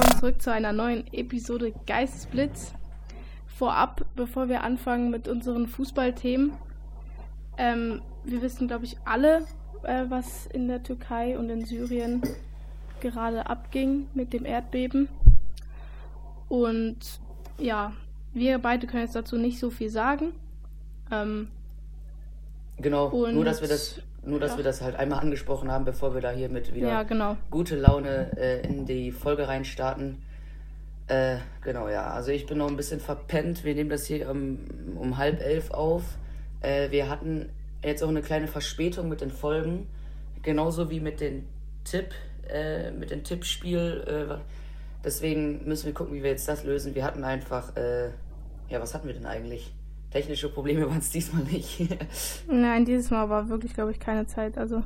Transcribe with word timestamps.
willkommen 0.00 0.20
zurück 0.20 0.40
zu 0.40 0.50
einer 0.50 0.72
neuen 0.72 1.04
Episode 1.12 1.74
Geistesblitz. 1.86 2.72
Vorab, 3.46 4.06
bevor 4.16 4.48
wir 4.48 4.62
anfangen 4.64 5.10
mit 5.10 5.28
unseren 5.28 5.66
Fußballthemen, 5.66 6.52
ähm, 7.58 8.00
wir 8.24 8.40
wissen, 8.40 8.66
glaube 8.66 8.86
ich, 8.86 8.96
alle, 9.04 9.44
äh, 9.82 10.06
was 10.08 10.46
in 10.46 10.68
der 10.68 10.82
Türkei 10.82 11.38
und 11.38 11.50
in 11.50 11.66
Syrien 11.66 12.22
gerade 13.00 13.44
abging 13.46 14.06
mit 14.14 14.32
dem 14.32 14.46
Erdbeben. 14.46 15.10
Und 16.48 17.20
ja, 17.58 17.92
wir 18.32 18.58
beide 18.58 18.86
können 18.86 19.02
jetzt 19.02 19.16
dazu 19.16 19.36
nicht 19.36 19.58
so 19.58 19.68
viel 19.68 19.90
sagen. 19.90 20.32
Ähm, 21.10 21.48
Genau, 22.78 23.10
nur 23.32 23.44
dass 23.44 23.60
wir 23.60 23.68
das, 23.68 24.00
nur 24.22 24.38
dass 24.38 24.52
ja. 24.52 24.56
wir 24.58 24.64
das 24.64 24.82
halt 24.82 24.96
einmal 24.96 25.20
angesprochen 25.20 25.70
haben, 25.70 25.84
bevor 25.84 26.14
wir 26.14 26.20
da 26.20 26.30
hier 26.30 26.48
mit 26.48 26.74
wieder 26.74 26.88
ja, 26.88 27.02
genau. 27.02 27.36
gute 27.50 27.76
Laune 27.76 28.36
äh, 28.36 28.66
in 28.66 28.86
die 28.86 29.12
Folge 29.12 29.48
reinstarten. 29.48 30.22
Äh, 31.06 31.38
genau, 31.62 31.88
ja. 31.88 32.08
Also 32.10 32.30
ich 32.30 32.46
bin 32.46 32.58
noch 32.58 32.68
ein 32.68 32.76
bisschen 32.76 33.00
verpennt. 33.00 33.64
Wir 33.64 33.74
nehmen 33.74 33.90
das 33.90 34.06
hier 34.06 34.30
um, 34.30 34.58
um 34.96 35.16
halb 35.16 35.40
elf 35.40 35.70
auf. 35.70 36.04
Äh, 36.60 36.90
wir 36.90 37.08
hatten 37.08 37.48
jetzt 37.82 38.02
auch 38.02 38.08
eine 38.08 38.22
kleine 38.22 38.46
Verspätung 38.46 39.08
mit 39.08 39.20
den 39.20 39.30
Folgen. 39.30 39.88
Genauso 40.42 40.90
wie 40.90 41.00
mit 41.00 41.20
den 41.20 41.48
Tipp, 41.84 42.10
äh, 42.48 42.90
mit 42.90 43.10
dem 43.10 43.24
Tippspiel. 43.24 44.04
Äh, 44.30 44.38
deswegen 45.04 45.66
müssen 45.66 45.86
wir 45.86 45.94
gucken, 45.94 46.14
wie 46.14 46.22
wir 46.22 46.30
jetzt 46.30 46.46
das 46.46 46.62
lösen. 46.64 46.94
Wir 46.94 47.04
hatten 47.04 47.24
einfach, 47.24 47.74
äh, 47.76 48.10
ja, 48.68 48.80
was 48.80 48.94
hatten 48.94 49.06
wir 49.06 49.14
denn 49.14 49.26
eigentlich? 49.26 49.72
Technische 50.10 50.48
Probleme 50.48 50.86
waren 50.88 50.98
es 50.98 51.10
diesmal 51.10 51.44
nicht. 51.44 51.80
Nein, 52.48 52.84
dieses 52.84 53.10
Mal 53.10 53.28
war 53.28 53.48
wirklich, 53.48 53.74
glaube 53.74 53.90
ich, 53.92 54.00
keine 54.00 54.26
Zeit. 54.26 54.58
Also, 54.58 54.84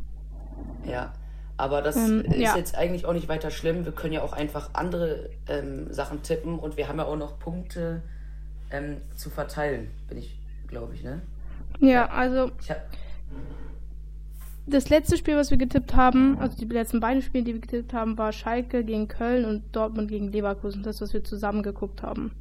Ja, 0.84 1.12
aber 1.56 1.82
das 1.82 1.96
Ähm, 1.96 2.24
ist 2.30 2.36
ja. 2.36 2.56
jetzt 2.56 2.76
eigentlich 2.76 3.06
auch 3.06 3.12
nicht 3.12 3.28
weiter 3.28 3.50
schlimm. 3.50 3.84
Wir 3.84 3.92
können 3.92 4.12
ja 4.12 4.22
auch 4.22 4.32
einfach 4.32 4.70
andere 4.74 5.30
ähm, 5.48 5.92
Sachen 5.92 6.22
tippen 6.22 6.58
und 6.58 6.76
wir 6.76 6.88
haben 6.88 6.98
ja 6.98 7.04
auch 7.06 7.16
noch 7.16 7.38
Punkte 7.38 8.02
ähm, 8.70 9.02
zu 9.14 9.30
verteilen, 9.30 9.90
bin 10.08 10.18
ich, 10.18 10.38
glaube 10.66 10.94
ich, 10.94 11.02
ne? 11.04 11.22
ja, 11.80 12.06
also 12.08 12.50
Ich 12.60 12.70
hab, 12.70 12.78
das 14.66 14.88
letzte 14.88 15.16
Spiel, 15.18 15.36
was 15.36 15.50
wir 15.50 15.58
getippt 15.58 15.94
haben, 15.94 16.38
also 16.38 16.56
die 16.56 16.64
letzten 16.64 17.00
beiden 17.00 17.22
Spiele, 17.22 17.44
die 17.44 17.54
wir 17.54 17.60
getippt 17.60 17.92
haben, 17.92 18.16
war 18.16 18.32
Schalke 18.32 18.84
gegen 18.84 19.08
Köln 19.08 19.44
und 19.44 19.74
Dortmund 19.76 20.08
gegen 20.08 20.32
Leverkusen. 20.32 20.82
Das, 20.82 21.00
was 21.00 21.12
wir 21.12 21.22
zusammen 21.22 21.62
geguckt 21.62 22.02
haben. 22.02 22.32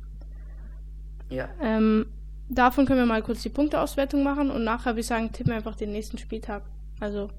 ja, 1.30 1.50
Ähm, 1.62 2.06
davon 2.50 2.86
können 2.86 3.00
wir 3.00 3.06
mal 3.06 3.22
kurz 3.22 3.42
die 3.42 3.50
Punkteauswertung 3.50 4.24
machen 4.24 4.52
und 4.52 4.64
nachher 4.64 4.92
würde 4.92 5.02
ich 5.02 5.08
sagen, 5.08 5.32
tippen 5.32 5.52
wir 5.52 5.58
einfach 5.58 5.76
den 5.76 5.92
nächsten 5.92 6.18
Spieltag. 6.18 6.64
Also, 7.00 7.30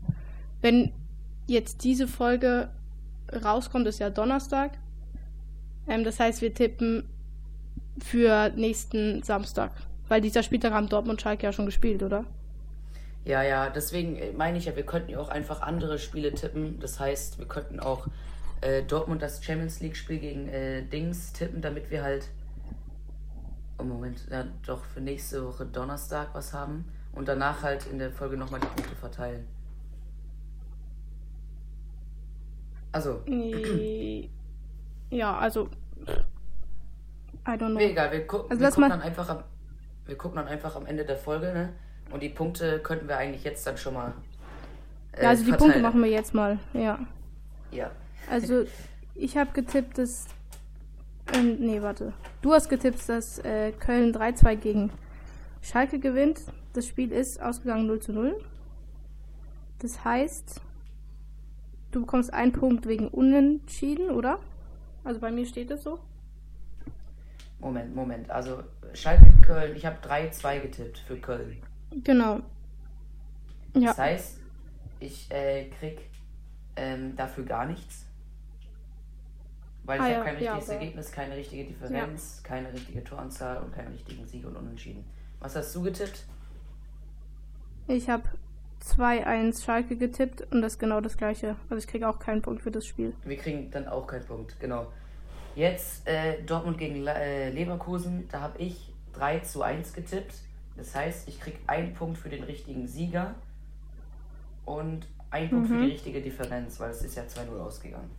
wenn 0.61 0.93
jetzt 1.47 1.85
diese 1.85 2.09
Folge 2.09 2.69
rauskommt, 3.45 3.87
ist 3.87 3.99
ja 4.01 4.11
Donnerstag. 4.11 4.73
Ähm, 5.89 6.05
das 6.05 6.21
heißt, 6.21 6.43
wir 6.43 6.55
tippen 6.55 7.09
für 8.03 8.51
nächsten 8.57 9.23
Samstag. 9.23 9.73
Weil 10.09 10.21
dieser 10.21 10.43
Spieltag 10.43 10.73
haben 10.73 10.89
Dortmund 10.89 11.19
und 11.19 11.23
Schalke 11.23 11.45
ja 11.45 11.53
schon 11.53 11.67
gespielt, 11.67 12.03
oder? 12.03 12.25
ja, 13.25 13.43
ja, 13.43 13.71
deswegen 13.71 14.17
äh, 14.17 14.33
meine 14.33 14.59
ich 14.59 14.67
ja, 14.67 14.77
wir 14.77 14.85
könnten 14.85 15.11
ja 15.11 15.19
auch 15.19 15.29
einfach 15.29 15.63
andere 15.63 15.99
Spiele 15.99 16.33
tippen. 16.33 16.79
Das 16.81 17.01
heißt, 17.01 17.39
wir 17.39 17.47
könnten 17.47 17.81
auch 17.81 18.07
äh, 18.61 18.83
Dortmund 18.83 19.23
das 19.23 19.43
Champions 19.43 19.81
League-Spiel 19.81 20.19
gegen 20.19 20.49
äh, 20.49 20.83
Dings 20.83 21.33
tippen, 21.33 21.63
damit 21.63 21.91
wir 21.91 22.03
halt, 22.03 22.29
oh 23.79 23.85
Moment, 23.85 24.27
ja, 24.31 24.45
doch 24.67 24.85
für 24.85 25.01
nächste 25.01 25.47
Woche 25.47 25.67
Donnerstag 25.67 26.29
was 26.35 26.53
haben 26.53 26.85
und 27.13 27.29
danach 27.29 27.63
halt 27.63 27.87
in 27.87 27.99
der 27.99 28.11
Folge 28.11 28.37
nochmal 28.37 28.61
die 28.61 28.67
Punkte 28.67 28.95
verteilen. 28.97 29.47
Also. 32.93 33.23
Ja, 35.11 35.37
also. 35.39 35.69
I 37.47 37.51
don't 37.51 37.71
know. 37.71 37.81
Egal, 37.81 38.13
wir, 38.13 38.21
gu 38.21 38.39
Also 38.49 38.61
wir, 38.61 38.71
gucken 38.71 38.89
dann 38.89 39.03
einfach 39.03 39.29
am, 39.29 39.43
wir 40.07 40.17
gucken 40.17 40.37
dann 40.37 40.47
einfach 40.47 40.77
am 40.77 40.87
Ende 40.87 41.05
der 41.05 41.17
Folge, 41.17 41.53
ne? 41.53 41.73
Und 42.11 42.23
die 42.23 42.29
Punkte 42.29 42.79
könnten 42.81 43.09
wir 43.09 43.17
eigentlich 43.17 43.43
jetzt 43.45 43.67
dann 43.67 43.77
schon 43.77 43.95
mal. 43.95 44.13
äh, 45.13 45.25
ja, 45.25 45.29
also 45.31 45.43
die 45.43 45.51
verteilen. 45.51 45.73
Punkte 45.73 45.89
machen 45.89 46.03
wir 46.03 46.11
jetzt 46.11 46.35
mal. 46.35 46.59
Ja. 46.73 47.01
Ja. 47.73 47.91
Also, 48.31 48.65
ich 49.15 49.37
habe 49.37 49.51
getippt, 49.53 49.99
dass. 49.99 50.27
Ähm, 51.33 51.57
nee, 51.61 51.81
warte. 51.81 52.13
Du 52.43 52.53
hast 52.53 52.69
getippt, 52.69 53.09
dass 53.09 53.39
äh, 53.39 53.73
Köln 53.73 54.13
3-2 54.15 54.57
gegen 54.57 54.91
Schalke 55.63 55.99
gewinnt. 55.99 56.41
Das 56.75 56.87
Spiel 56.87 57.13
ist 57.13 57.41
ausgegangen 57.41 57.87
0 57.87 58.01
zu 58.01 58.13
0. 58.13 58.37
Das 59.79 60.05
heißt, 60.05 60.61
du 61.93 62.01
bekommst 62.01 62.33
einen 62.33 62.53
Punkt 62.53 62.87
wegen 62.87 63.09
Unentschieden, 63.09 64.11
oder? 64.11 64.39
Also 65.05 65.21
bei 65.21 65.31
mir 65.31 65.47
steht 65.47 65.71
es 65.71 65.83
so. 65.83 65.99
Moment, 67.61 67.95
Moment. 67.95 68.31
Also 68.31 68.63
Schalke 68.93 69.33
Köln, 69.41 69.75
ich 69.77 69.87
habe 69.87 69.97
3-2 70.07 70.61
getippt 70.61 70.99
für 70.99 71.17
Köln. 71.17 71.63
Genau. 72.03 72.41
Ja. 73.75 73.89
Das 73.89 73.99
heißt, 73.99 74.41
ich 75.01 75.31
äh, 75.31 75.71
krieg 75.79 76.01
ähm, 76.77 77.17
dafür 77.17 77.45
gar 77.45 77.67
nichts. 77.67 78.04
Weil 79.85 79.97
ich 79.99 80.03
Ah, 80.03 80.05
habe 80.07 80.15
ja, 80.15 80.25
kein 80.25 80.43
ja, 80.43 80.53
richtiges 80.55 80.71
aber- 80.71 80.81
Ergebnis, 80.81 81.13
keine 81.13 81.37
richtige 81.37 81.65
Differenz, 81.65 82.43
keine 82.43 82.73
richtige 82.73 83.05
Toranzahl 83.05 83.63
und 83.63 83.73
keinen 83.75 83.93
richtigen 83.93 84.27
Sieg 84.27 84.47
und 84.47 84.57
Unentschieden. 84.57 85.05
Was 85.41 85.55
hast 85.57 85.75
du 85.75 85.83
getippt? 85.83 86.25
Ich 87.87 88.09
habe 88.09 88.23
2-1 88.81 89.63
Schalke 89.63 89.97
getippt 89.97 90.41
und 90.53 90.63
das 90.63 90.75
ist 90.75 90.79
genau 90.79 91.01
das 91.03 91.17
gleiche. 91.19 91.57
Also 91.69 91.77
ich 91.77 91.87
kriege 91.87 92.09
auch 92.09 92.19
keinen 92.19 92.41
Punkt 92.41 92.63
für 92.63 92.71
das 92.71 92.87
Spiel. 92.87 93.15
Wir 93.25 93.37
kriegen 93.37 93.71
dann 93.71 93.87
auch 93.89 94.07
keinen 94.07 94.25
Punkt, 94.25 94.59
genau. 94.59 94.87
Jetzt 95.55 96.07
äh, 96.09 96.43
Dortmund 96.45 96.79
gegen 96.79 97.07
äh, 97.07 97.51
Leverkusen, 97.51 98.27
da 98.31 98.41
habe 98.41 98.59
ich 98.59 98.93
3 99.13 99.41
zu 99.41 99.63
1 99.63 99.93
getippt. 99.93 100.35
Das 100.77 100.95
heißt, 100.95 101.29
ich 101.29 101.39
krieg 101.41 101.59
einen 101.67 101.93
Punkt 101.95 102.19
für 102.19 102.29
den 102.31 102.43
richtigen 102.43 102.89
Sieger 102.89 103.35
und 104.65 105.07
einen 105.31 105.51
Punkt 105.51 105.69
für 105.69 105.75
Mhm. 105.75 105.83
die 105.83 105.91
richtige 105.93 106.21
Differenz, 106.23 106.81
weil 106.81 106.91
es 106.91 107.03
ist 107.03 107.15
ja 107.17 107.23
2-0 107.27 107.61
ausgegangen. 107.61 108.11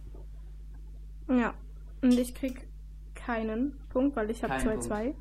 Ja. 1.27 1.53
Und 2.01 2.17
ich 2.17 2.35
krieg 2.35 2.67
keinen 3.13 3.79
Punkt, 3.89 4.15
weil 4.15 4.29
ich 4.29 4.43
habe 4.43 4.53
Keinen 4.53 4.79
2-2. 4.79 5.13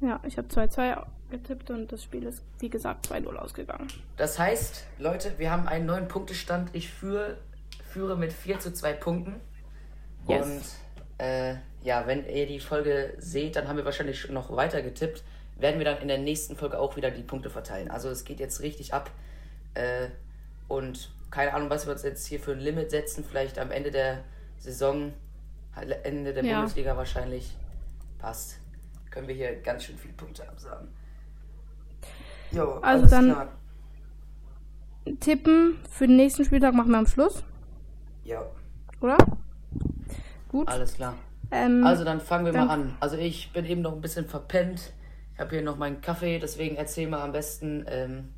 Ja, 0.00 0.20
ich 0.24 0.36
habe 0.36 0.48
2-2 0.48 1.06
getippt 1.30 1.70
und 1.70 1.90
das 1.90 2.02
Spiel 2.02 2.24
ist, 2.24 2.42
wie 2.58 2.68
gesagt, 2.68 3.10
2-0 3.10 3.34
ausgegangen. 3.36 3.88
Das 4.16 4.38
heißt, 4.38 4.84
Leute, 4.98 5.32
wir 5.38 5.50
haben 5.50 5.66
einen 5.66 5.86
neuen 5.86 6.08
Punktestand. 6.08 6.70
Ich 6.74 6.90
führe, 6.90 7.38
führe 7.84 8.16
mit 8.16 8.32
4 8.32 8.60
zu 8.60 8.72
2 8.72 8.92
Punkten. 8.94 9.40
Yes. 10.28 10.46
Und 10.46 11.24
äh, 11.24 11.56
ja, 11.82 12.06
wenn 12.06 12.26
ihr 12.26 12.46
die 12.46 12.60
Folge 12.60 13.14
seht, 13.18 13.56
dann 13.56 13.68
haben 13.68 13.76
wir 13.76 13.84
wahrscheinlich 13.84 14.28
noch 14.30 14.54
weiter 14.54 14.82
getippt. 14.82 15.22
Werden 15.58 15.78
wir 15.78 15.84
dann 15.84 15.98
in 15.98 16.08
der 16.08 16.18
nächsten 16.18 16.56
Folge 16.56 16.78
auch 16.78 16.96
wieder 16.96 17.10
die 17.10 17.22
Punkte 17.22 17.50
verteilen. 17.50 17.90
Also 17.90 18.08
es 18.10 18.24
geht 18.24 18.40
jetzt 18.40 18.60
richtig 18.60 18.92
ab. 18.92 19.10
Äh, 19.74 20.08
und 20.68 21.10
keine 21.30 21.54
Ahnung, 21.54 21.70
was 21.70 21.86
wir 21.86 21.92
uns 21.92 22.02
jetzt 22.02 22.26
hier 22.26 22.40
für 22.40 22.52
ein 22.52 22.60
Limit 22.60 22.90
setzen. 22.90 23.24
Vielleicht 23.24 23.58
am 23.58 23.70
Ende 23.70 23.90
der 23.90 24.24
Saison, 24.58 25.12
Ende 26.04 26.32
der 26.32 26.44
Ja. 26.44 26.58
Bundesliga 26.58 26.96
wahrscheinlich. 26.96 27.56
Passt. 28.18 28.58
Können 29.10 29.28
wir 29.28 29.34
hier 29.34 29.56
ganz 29.60 29.84
schön 29.84 29.96
viele 29.98 30.14
Punkte 30.14 30.48
absagen. 30.48 30.88
Jo, 32.50 32.74
Also 32.74 32.82
alles 32.82 33.10
dann- 33.10 33.30
klar. 33.32 33.48
Tippen 35.20 35.78
für 35.90 36.06
den 36.06 36.16
nächsten 36.16 36.44
Spieltag 36.44 36.72
machen 36.74 36.90
wir 36.90 36.98
am 36.98 37.06
Schluss, 37.06 37.42
Ja, 38.24 38.42
oder? 39.00 39.18
Gut. 40.48 40.66
alles 40.68 40.94
klar. 40.94 41.14
Ähm, 41.50 41.84
Also 41.84 42.04
dann 42.04 42.20
fangen 42.20 42.46
wir 42.46 42.52
dann- 42.52 42.66
mal 42.66 42.72
an. 42.74 42.96
Also 43.00 43.16
ich 43.18 43.52
bin 43.52 43.66
eben 43.66 43.82
noch 43.82 43.92
ein 43.92 44.00
bisschen 44.00 44.26
verpennt. 44.26 44.92
Ich 45.34 45.40
habe 45.40 45.50
hier 45.50 45.62
noch 45.62 45.76
meinen 45.76 46.00
Kaffee, 46.00 46.38
deswegen 46.38 46.76
erzähl 46.76 47.06
mal 47.08 47.20
am 47.20 47.32
besten, 47.32 47.84
ähm, 47.88 48.32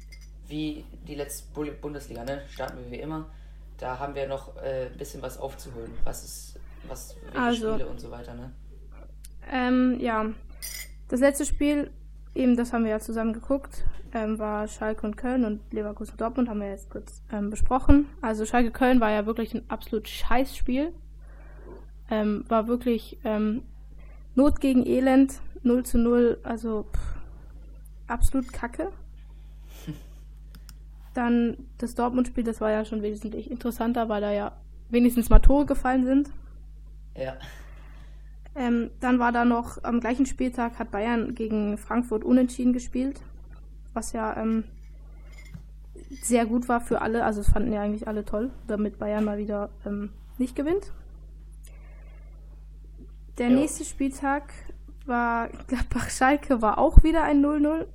wie 0.48 0.84
die 1.06 1.14
letzte 1.14 1.44
Bu- 1.54 1.70
Bundesliga, 1.80 2.24
ne? 2.24 2.42
Starten 2.48 2.78
wir 2.84 2.90
wie 2.90 3.00
immer. 3.00 3.26
Da 3.78 3.98
haben 3.98 4.14
wir 4.14 4.26
noch 4.26 4.56
äh, 4.56 4.86
ein 4.86 4.96
bisschen 4.96 5.22
was 5.22 5.38
aufzuholen. 5.38 5.92
Was 6.04 6.24
ist, 6.24 6.60
was, 6.88 7.16
welche 7.24 7.38
Also- 7.38 7.72
Spiele 7.74 7.88
und 7.88 8.00
so 8.00 8.10
weiter, 8.10 8.34
ne? 8.34 8.52
Ähm, 9.50 9.98
ja. 10.00 10.26
Das 11.08 11.20
letzte 11.20 11.44
Spiel, 11.46 11.90
eben 12.34 12.56
das 12.56 12.72
haben 12.72 12.84
wir 12.84 12.90
ja 12.90 12.98
zusammen 13.00 13.32
geguckt, 13.32 13.84
ähm, 14.12 14.38
war 14.38 14.66
Schalke 14.66 15.06
und 15.06 15.16
Köln 15.16 15.44
und 15.44 15.60
Leverkusen 15.72 16.16
Dortmund 16.16 16.48
haben 16.48 16.60
wir 16.60 16.70
jetzt 16.70 16.90
kurz 16.90 17.22
ähm, 17.30 17.50
besprochen. 17.50 18.08
Also 18.22 18.44
Schalke 18.44 18.70
Köln 18.72 19.00
war 19.00 19.10
ja 19.10 19.26
wirklich 19.26 19.54
ein 19.54 19.64
absolut 19.68 20.08
scheiß 20.08 20.56
Spiel. 20.56 20.92
Ähm, 22.10 22.44
war 22.48 22.66
wirklich 22.66 23.18
ähm, 23.24 23.62
Not 24.34 24.60
gegen 24.60 24.86
Elend, 24.86 25.40
0 25.62 25.84
zu 25.84 25.98
0, 25.98 26.38
also 26.42 26.84
pff, 26.92 27.00
absolut 28.06 28.52
kacke. 28.52 28.90
Dann 31.16 31.56
das 31.78 31.94
Dortmund-Spiel, 31.94 32.44
das 32.44 32.60
war 32.60 32.70
ja 32.70 32.84
schon 32.84 33.00
wesentlich 33.02 33.50
interessanter, 33.50 34.08
weil 34.08 34.20
da 34.20 34.32
ja 34.32 34.52
wenigstens 34.90 35.30
mal 35.30 35.38
Tore 35.38 35.64
gefallen 35.64 36.04
sind. 36.04 36.30
Ja. 37.16 37.34
Ähm, 38.54 38.90
dann 39.00 39.18
war 39.18 39.32
da 39.32 39.44
noch 39.44 39.82
am 39.84 40.00
gleichen 40.00 40.26
Spieltag 40.26 40.78
hat 40.78 40.90
Bayern 40.90 41.34
gegen 41.34 41.78
Frankfurt 41.78 42.24
unentschieden 42.24 42.72
gespielt, 42.72 43.20
was 43.94 44.12
ja 44.12 44.36
ähm, 44.36 44.64
sehr 46.22 46.44
gut 46.46 46.68
war 46.68 46.80
für 46.80 47.00
alle. 47.00 47.24
Also 47.24 47.40
es 47.40 47.48
fanden 47.50 47.72
ja 47.72 47.80
eigentlich 47.82 48.08
alle 48.08 48.24
toll, 48.24 48.50
damit 48.66 48.98
Bayern 48.98 49.24
mal 49.24 49.38
wieder 49.38 49.70
ähm, 49.86 50.10
nicht 50.38 50.54
gewinnt. 50.54 50.92
Der 53.38 53.48
Jo. 53.48 53.56
nächste 53.58 53.84
Spieltag 53.84 54.52
war 55.06 55.48
Gladbach-Schalke, 55.68 56.60
war 56.62 56.78
auch 56.78 57.02
wieder 57.02 57.22
ein 57.22 57.42
0-0. 57.44 57.86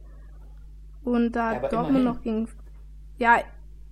Und 1.04 1.32
da 1.34 1.54
Ja, 1.54 1.62
hat 1.62 1.74
Dortmund 1.74 2.00
immerhin. 2.00 2.04
noch 2.06 2.22
gegen. 2.22 2.48
Ja, 3.22 3.38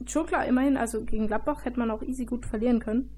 schon 0.08 0.26
klar, 0.26 0.46
immerhin. 0.46 0.76
Also 0.76 1.04
gegen 1.04 1.28
Gladbach 1.28 1.64
hätte 1.64 1.78
man 1.78 1.92
auch 1.92 2.02
easy 2.02 2.26
gut 2.26 2.48
verlieren 2.48 2.80
können. 2.80 3.12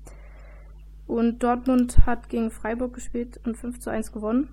Und 1.07 1.41
Dortmund 1.41 2.05
hat 2.05 2.27
gegen 2.27 2.51
Freiburg 2.51 2.93
gespielt 2.93 3.39
und 3.45 3.55
5 3.55 3.79
zu 3.79 3.89
1 3.89 4.11
gewonnen. 4.11 4.49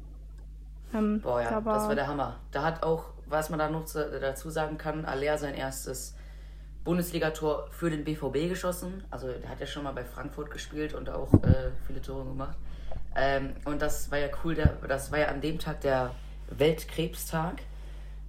Ähm, 0.94 1.20
Boah, 1.20 1.42
ja, 1.42 1.50
da 1.50 1.64
war, 1.64 1.74
das 1.74 1.88
war 1.88 1.96
der 1.96 2.06
Hammer. 2.06 2.36
Da 2.52 2.62
hat 2.62 2.84
auch, 2.84 3.06
was 3.26 3.50
man 3.50 3.58
da 3.58 3.68
noch 3.68 3.86
zu, 3.86 4.08
dazu 4.20 4.50
sagen 4.50 4.78
kann, 4.78 5.04
Aller 5.04 5.36
sein 5.36 5.54
erstes 5.54 6.14
Bundesligator 6.84 7.66
für 7.72 7.90
den 7.90 8.04
BVB 8.04 8.48
geschossen. 8.48 9.02
Also, 9.10 9.26
der 9.26 9.50
hat 9.50 9.58
ja 9.58 9.66
schon 9.66 9.82
mal 9.82 9.92
bei 9.92 10.04
Frankfurt 10.04 10.52
gespielt 10.52 10.94
und 10.94 11.10
auch 11.10 11.34
äh, 11.42 11.72
viele 11.88 12.00
Tore 12.00 12.24
gemacht. 12.24 12.56
Ähm, 13.16 13.50
und 13.64 13.82
das 13.82 14.12
war 14.12 14.18
ja 14.18 14.28
cool, 14.44 14.54
der, 14.54 14.76
das 14.86 15.10
war 15.10 15.18
ja 15.18 15.26
an 15.26 15.40
dem 15.40 15.58
Tag 15.58 15.80
der 15.80 16.12
Weltkrebstag. 16.50 17.62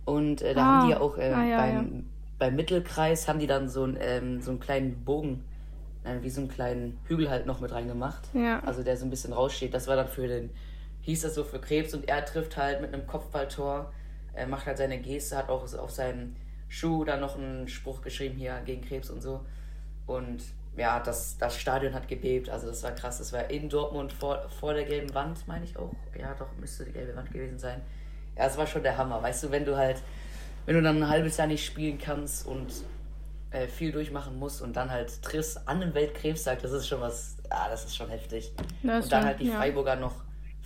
Und 0.05 0.41
äh, 0.41 0.55
da 0.55 0.61
Ah, 0.61 0.65
haben 0.65 0.85
die 0.87 0.91
ja 0.93 0.99
auch 0.99 1.17
äh, 1.17 1.31
ah, 1.31 1.43
ja, 1.45 1.57
beim, 1.57 2.05
beim 2.39 2.55
Mittelkreis 2.55 3.27
haben 3.27 3.39
die 3.39 3.47
dann 3.47 3.69
so, 3.69 3.83
ein, 3.83 3.97
ähm, 3.99 4.41
so 4.41 4.51
einen 4.51 4.59
kleinen 4.59 5.03
Bogen, 5.03 5.43
äh, 6.03 6.21
wie 6.21 6.29
so 6.29 6.41
einen 6.41 6.49
kleinen 6.49 6.97
Hügel 7.05 7.29
halt 7.29 7.45
noch 7.45 7.59
mit 7.59 7.71
reingemacht. 7.71 8.23
Ja. 8.33 8.61
Also 8.61 8.81
der 8.81 8.97
so 8.97 9.05
ein 9.05 9.09
bisschen 9.09 9.33
raussteht. 9.33 9.73
Das 9.73 9.87
war 9.87 9.95
dann 9.95 10.07
für 10.07 10.27
den, 10.27 10.49
hieß 11.01 11.21
das 11.21 11.35
so 11.35 11.43
für 11.43 11.59
Krebs 11.59 11.93
und 11.93 12.07
er 12.07 12.25
trifft 12.25 12.57
halt 12.57 12.81
mit 12.81 12.93
einem 12.93 13.05
Kopfballtor, 13.05 13.91
er 14.33 14.47
macht 14.47 14.65
halt 14.65 14.77
seine 14.77 14.99
Geste, 14.99 15.35
hat 15.37 15.49
auch 15.49 15.71
auf 15.77 15.91
seinem 15.91 16.35
Schuh 16.69 17.03
dann 17.03 17.19
noch 17.19 17.37
einen 17.37 17.67
Spruch 17.67 18.01
geschrieben 18.01 18.37
hier 18.37 18.61
gegen 18.65 18.81
Krebs 18.81 19.09
und 19.09 19.21
so. 19.21 19.41
Und 20.05 20.41
ja, 20.77 20.99
das, 20.99 21.37
das 21.37 21.57
Stadion 21.59 21.93
hat 21.93 22.07
gebebt, 22.07 22.49
also 22.49 22.67
das 22.67 22.83
war 22.83 22.91
krass. 22.91 23.17
Das 23.17 23.33
war 23.33 23.49
in 23.49 23.69
Dortmund 23.69 24.13
vor, 24.13 24.47
vor 24.49 24.73
der 24.73 24.85
gelben 24.85 25.13
Wand, 25.13 25.45
meine 25.47 25.65
ich 25.65 25.75
auch. 25.77 25.91
Ja, 26.17 26.33
doch, 26.35 26.47
müsste 26.57 26.85
die 26.85 26.93
gelbe 26.93 27.15
Wand 27.15 27.31
gewesen 27.31 27.59
sein. 27.59 27.81
Ja, 28.37 28.45
es 28.45 28.57
war 28.57 28.65
schon 28.65 28.83
der 28.83 28.97
Hammer. 28.97 29.21
Weißt 29.21 29.43
du, 29.43 29.51
wenn 29.51 29.65
du 29.65 29.75
halt, 29.75 30.01
wenn 30.69 30.75
du 30.75 30.81
dann 30.83 31.01
ein 31.01 31.09
halbes 31.09 31.35
Jahr 31.37 31.47
nicht 31.47 31.65
spielen 31.65 31.97
kannst 31.97 32.45
und 32.45 32.67
äh, 33.49 33.65
viel 33.65 33.91
durchmachen 33.91 34.37
musst 34.37 34.61
und 34.61 34.75
dann 34.75 34.91
halt 34.91 35.19
triffst 35.23 35.67
an 35.67 35.81
einem 35.81 35.95
Weltkrebstag, 35.95 36.61
das 36.61 36.71
ist 36.73 36.87
schon 36.87 37.01
was, 37.01 37.37
ah, 37.49 37.67
das 37.69 37.85
ist 37.85 37.95
schon 37.97 38.07
heftig. 38.09 38.51
Das 38.83 39.05
und 39.05 39.11
dann 39.11 39.25
halt 39.25 39.39
die 39.39 39.47
ja. 39.47 39.55
Freiburger 39.55 39.95
noch 39.95 40.13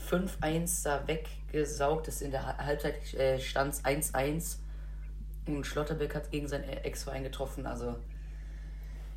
5-1 0.10 0.84
da 0.84 1.08
weggesaugt, 1.08 2.10
ist 2.10 2.22
in 2.22 2.32
der 2.32 2.46
Ha- 2.46 2.58
Halbzeit 2.58 3.14
äh, 3.14 3.40
stand 3.40 3.76
1-1 3.76 4.58
und 5.48 5.66
Schlotterbeck 5.66 6.14
hat 6.16 6.30
gegen 6.32 6.50
seinen 6.50 6.66
Ex-Verein 6.68 7.24
getroffen, 7.24 7.66
also 7.66 7.96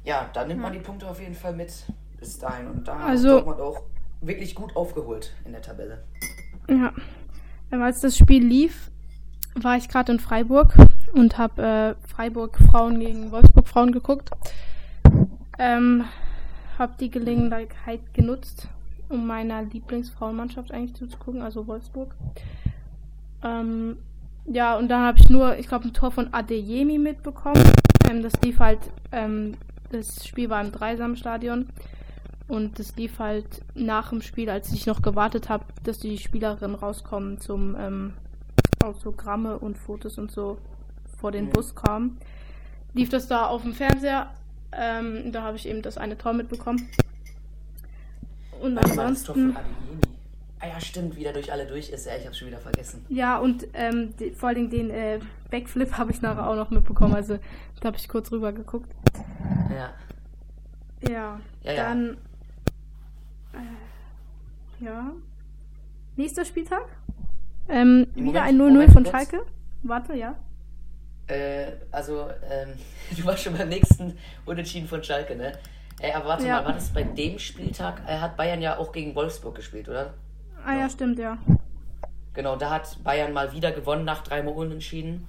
ja, 0.05 0.31
da 0.35 0.45
nimmt 0.47 0.61
man 0.63 0.73
die 0.73 0.79
Punkte 0.79 1.09
auf 1.09 1.19
jeden 1.21 1.35
Fall 1.35 1.53
mit 1.57 1.73
bis 2.21 2.39
dahin 2.39 2.69
und 2.69 2.87
da 2.87 2.97
Also- 3.07 3.31
hat 3.31 3.37
Dortmund 3.39 3.61
auch 3.61 3.83
wirklich 4.21 4.55
gut 4.55 4.77
aufgeholt 4.77 5.33
in 5.45 5.51
der 5.51 5.63
Tabelle. 5.63 6.05
Ja. 6.69 6.93
Als 7.73 8.03
das 8.03 8.17
Spiel 8.17 8.47
lief, 8.47 8.93
war 9.63 9.77
ich 9.77 9.89
gerade 9.89 10.13
in 10.13 10.21
Freiburg 10.21 10.75
und 11.15 11.39
habe 11.39 11.63
äh, 11.63 12.09
Freiburg 12.09 12.59
Frauen 12.71 13.01
gegen 13.01 13.33
Wolfsburg 13.33 13.69
Frauen 13.69 13.93
geguckt. 13.93 14.31
Ähm, 15.59 16.05
habe 16.79 16.93
die 17.01 17.11
Gelegenheit 17.11 18.01
genutzt, 18.13 18.69
um 19.09 19.27
meiner 19.27 19.63
Lieblingsfrauenmannschaft 19.63 20.73
eigentlich 20.73 20.95
zuzugucken, 20.95 21.41
also 21.41 21.67
Wolfsburg. 21.67 22.15
Ähm, 23.43 23.97
ja, 24.45 24.77
und 24.77 24.89
dann 24.89 25.03
habe 25.03 25.19
ich 25.19 25.31
nur, 25.31 25.57
ich 25.59 25.69
glaube, 25.69 25.87
ein 25.87 25.95
Tor 25.95 26.11
von 26.11 26.33
Adeyemi 26.33 26.99
mitbekommen. 26.99 27.63
Ähm, 28.09 28.23
das 28.23 28.41
lief 28.43 28.61
halt, 28.61 28.81
ähm, 29.13 29.55
das 29.91 30.27
Spiel 30.27 30.51
war 30.51 30.63
im 30.63 30.73
Dreisamstadion. 30.73 31.69
Und 32.49 32.79
das 32.79 32.95
lief 32.97 33.19
halt 33.19 33.63
nach 33.75 34.11
dem 34.11 34.23
Spiel, 34.23 34.49
als 34.51 34.71
ich 34.73 34.87
noch 34.87 35.03
gewartet 35.03 35.49
habe, 35.49 35.65
dass 35.83 35.99
die 35.99 36.17
Spielerinnen 36.19 36.77
rauskommen 36.77 37.41
zum 37.41 37.75
ähm, 37.77 38.13
Autogramme 38.87 39.59
und 39.59 39.77
Fotos 39.79 40.19
und 40.19 40.31
so 40.31 40.59
vor 41.19 41.33
den 41.33 41.47
Mhm. 41.47 41.51
Bus 41.51 41.75
kamen. 41.75 42.19
Lief 42.95 43.09
das 43.11 43.29
da 43.29 43.47
auf 43.47 43.63
dem 43.63 43.73
Fernseher. 43.75 44.33
Ähm, 44.73 45.33
da 45.33 45.43
habe 45.43 45.57
ich 45.57 45.69
eben 45.69 45.83
das 45.83 45.99
eine 45.99 46.17
Tor 46.19 46.33
mitbekommen. 46.33 46.89
Und 48.61 48.77
Tor 48.77 48.85
ansonsten. 48.91 49.57
Ah 50.59 50.69
ja, 50.69 50.81
stimmt, 50.81 51.17
wie 51.17 51.23
der 51.23 51.35
durch 51.35 51.53
alle 51.53 51.67
durch 51.67 51.91
ist. 51.91 52.07
Ja, 52.07 52.17
ich 52.17 52.27
hab's 52.27 52.39
schon 52.39 52.49
wieder 52.49 52.59
vergessen. 52.59 53.05
Ja, 53.11 53.39
und 53.39 53.67
ähm, 53.75 54.15
die, 54.19 54.31
vor 54.31 54.55
Dingen 54.55 54.71
den 54.71 54.91
äh, 54.91 55.21
Backflip 55.51 55.93
habe 55.99 56.11
ich 56.13 56.23
nachher 56.23 56.49
auch 56.49 56.57
noch 56.57 56.71
mitbekommen. 56.71 57.15
Also 57.15 57.39
da 57.81 57.89
habe 57.89 57.97
ich 57.99 58.09
kurz 58.09 58.33
rüber 58.33 58.53
geguckt. 58.53 58.91
Ja. 59.71 59.93
Ja, 61.03 61.41
Ja, 61.63 61.73
ja. 61.73 61.75
dann. 61.75 62.17
Äh, 63.53 64.85
ja. 64.85 65.13
Nächster 66.17 66.45
Spieltag. 66.47 66.87
Ähm, 67.69 68.07
wieder 68.15 68.25
Moment, 68.25 68.47
ein 68.47 68.57
0-0 68.57 68.69
Moment, 68.71 68.93
von 68.93 69.03
kurz. 69.05 69.15
Schalke. 69.17 69.47
Warte, 69.83 70.15
ja. 70.15 70.35
Äh, 71.27 71.73
also, 71.91 72.29
ähm, 72.49 72.71
du 73.17 73.25
warst 73.25 73.43
schon 73.43 73.57
beim 73.57 73.69
nächsten 73.69 74.17
Unentschieden 74.45 74.89
von 74.89 75.03
Schalke, 75.03 75.35
ne? 75.37 75.53
Ey, 76.01 76.13
aber 76.13 76.27
warte 76.29 76.47
Ja. 76.47 76.57
mal, 76.61 76.67
war 76.67 76.73
das 76.75 76.91
bei 76.91 77.03
dem 77.03 77.39
Spieltag? 77.39 78.03
Er 78.07 78.21
hat 78.21 78.37
Bayern 78.37 78.61
ja 78.63 78.77
auch 78.79 78.93
gegen 78.93 79.15
Wolfsburg 79.15 79.55
gespielt, 79.55 79.89
oder? 79.89 80.15
Ah 80.65 80.75
ja, 80.75 80.81
Ja. 80.81 80.91
stimmt, 80.91 81.19
ja. 81.19 81.39
Genau, 82.35 82.57
da 82.57 82.71
hat 82.71 83.03
Bayern 83.03 83.33
mal 83.33 83.53
wieder 83.53 83.73
gewonnen 83.73 84.05
nach 84.05 84.23
dreimal 84.23 84.53
Unentschieden 84.55 85.27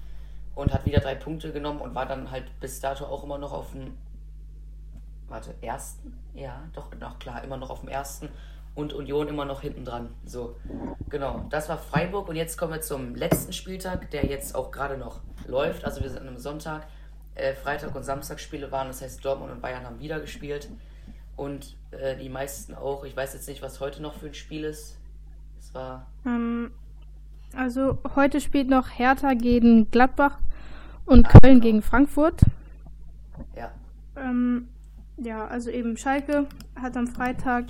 und 0.55 0.73
hat 0.73 0.85
wieder 0.85 0.99
drei 0.99 1.15
Punkte 1.15 1.53
genommen 1.53 1.79
und 1.79 1.95
war 1.95 2.05
dann 2.05 2.31
halt 2.31 2.45
bis 2.59 2.81
dato 2.81 3.05
auch 3.05 3.23
immer 3.23 3.37
noch 3.37 3.53
auf 3.53 3.71
dem. 3.71 3.93
Warte, 5.29 5.53
ersten? 5.61 6.17
Ja, 6.33 6.61
doch, 6.73 6.87
noch 6.99 7.17
klar, 7.19 7.43
immer 7.43 7.57
noch 7.57 7.69
auf 7.69 7.79
dem 7.81 7.89
ersten 7.89 8.29
und 8.77 8.94
Union 8.94 9.27
immer 9.27 9.44
noch 9.44 9.62
hinten 9.62 9.83
dran. 9.83 10.09
So, 10.24 10.56
genau, 11.09 11.45
das 11.50 11.68
war 11.68 11.79
Freiburg 11.79 12.29
und 12.29 12.35
jetzt 12.35 12.57
kommen 12.57 12.74
wir 12.74 12.81
zum 12.81 13.15
letzten 13.15 13.51
Spieltag, 13.51 14.12
der 14.12 14.25
jetzt 14.27 14.53
auch 14.56 14.71
gerade 14.71 14.97
noch 14.97 15.21
läuft. 15.47 15.83
Also, 15.83 16.01
wir 16.01 16.09
sind 16.09 16.27
am 16.27 16.38
Sonntag. 16.38 16.88
Äh, 17.33 17.53
Freitag 17.53 17.95
und 17.95 18.03
Samstagsspiele 18.03 18.71
waren, 18.71 18.88
das 18.88 19.01
heißt, 19.01 19.24
Dortmund 19.25 19.51
und 19.51 19.62
Bayern 19.62 19.83
haben 19.83 20.00
wieder 20.00 20.19
gespielt 20.19 20.69
und 21.35 21.75
äh, 21.91 22.15
die 22.15 22.29
meisten 22.29 22.75
auch. 22.75 23.03
Ich 23.03 23.15
weiß 23.15 23.33
jetzt 23.33 23.47
nicht, 23.47 23.62
was 23.62 23.79
heute 23.79 24.01
noch 24.01 24.13
für 24.13 24.27
ein 24.27 24.33
Spiel 24.33 24.63
ist. 24.63 24.97
Es 25.59 25.73
war. 25.73 26.06
Ähm, 26.25 26.71
also 27.56 27.97
heute 28.15 28.41
spielt 28.41 28.69
noch 28.69 28.89
Hertha 28.89 29.33
gegen 29.33 29.89
Gladbach 29.89 30.39
und 31.06 31.27
Köln 31.30 31.62
gegen 31.62 31.81
Frankfurt. 31.81 32.41
Ja, 33.56 33.71
Ähm, 34.16 34.68
ja, 35.18 35.47
also 35.47 35.71
eben 35.71 35.97
Schalke 35.97 36.47
hat 36.75 36.95
am 36.95 37.07
Freitag 37.07 37.66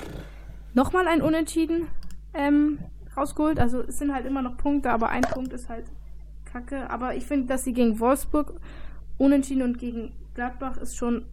nochmal 0.77 1.07
ein 1.07 1.21
Unentschieden 1.21 1.87
ähm, 2.33 2.77
rausgeholt. 3.17 3.59
Also 3.59 3.81
es 3.81 3.97
sind 3.97 4.13
halt 4.13 4.25
immer 4.25 4.43
noch 4.43 4.55
Punkte, 4.57 4.91
aber 4.91 5.09
ein 5.09 5.23
Punkt 5.23 5.51
ist 5.51 5.67
halt 5.69 5.85
kacke. 6.45 6.89
Aber 6.89 7.15
ich 7.15 7.25
finde, 7.25 7.47
dass 7.47 7.63
sie 7.63 7.73
gegen 7.73 7.99
Wolfsburg 7.99 8.53
unentschieden 9.17 9.63
und 9.63 9.79
gegen 9.79 10.13
Gladbach 10.35 10.77
ist 10.77 10.95
schon 10.95 11.25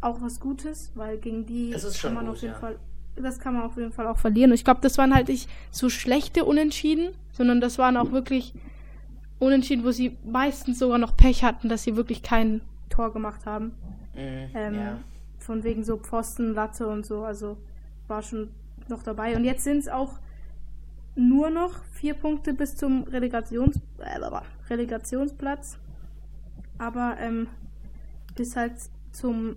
auch 0.00 0.20
was 0.20 0.40
Gutes, 0.40 0.92
weil 0.96 1.16
gegen 1.18 1.46
die 1.46 1.74
kann 2.02 2.14
man 2.14 2.26
gut, 2.26 2.34
auf 2.34 2.42
jeden 2.42 2.54
ja. 2.54 2.60
Fall, 2.60 2.76
das 3.16 3.38
kann 3.38 3.54
man 3.54 3.62
auf 3.62 3.76
jeden 3.76 3.92
Fall 3.92 4.08
auch 4.08 4.18
verlieren. 4.18 4.50
Und 4.50 4.56
ich 4.56 4.64
glaube, 4.64 4.80
das 4.82 4.98
waren 4.98 5.14
halt 5.14 5.28
nicht 5.28 5.48
so 5.70 5.88
schlechte 5.88 6.44
Unentschieden, 6.44 7.10
sondern 7.32 7.60
das 7.60 7.78
waren 7.78 7.96
auch 7.96 8.10
wirklich 8.10 8.52
Unentschieden, 9.38 9.84
wo 9.84 9.92
sie 9.92 10.16
meistens 10.24 10.80
sogar 10.80 10.98
noch 10.98 11.16
Pech 11.16 11.44
hatten, 11.44 11.68
dass 11.68 11.84
sie 11.84 11.94
wirklich 11.94 12.24
kein 12.24 12.60
Tor 12.90 13.12
gemacht 13.12 13.46
haben. 13.46 13.66
Mhm, 14.14 14.50
Ähm, 14.54 14.74
ja. 14.74 14.98
Von 15.38 15.62
wegen 15.62 15.84
so 15.84 15.96
Pfosten, 15.98 16.54
Latte 16.54 16.88
und 16.88 17.06
so. 17.06 17.22
Also 17.22 17.56
war 18.08 18.22
schon 18.22 18.48
noch 18.88 19.02
dabei. 19.02 19.36
Und 19.36 19.44
jetzt 19.44 19.64
sind 19.64 19.78
es 19.78 19.88
auch 19.88 20.18
nur 21.14 21.50
noch 21.50 21.82
vier 21.92 22.14
Punkte 22.14 22.54
bis 22.54 22.76
zum 22.76 23.04
Relegations 23.04 23.76
äh, 23.98 24.18
Relegationsplatz. 24.70 25.78
Aber 26.78 27.16
ähm, 27.18 27.48
bis 28.36 28.54
halt 28.56 28.74
zum 29.12 29.56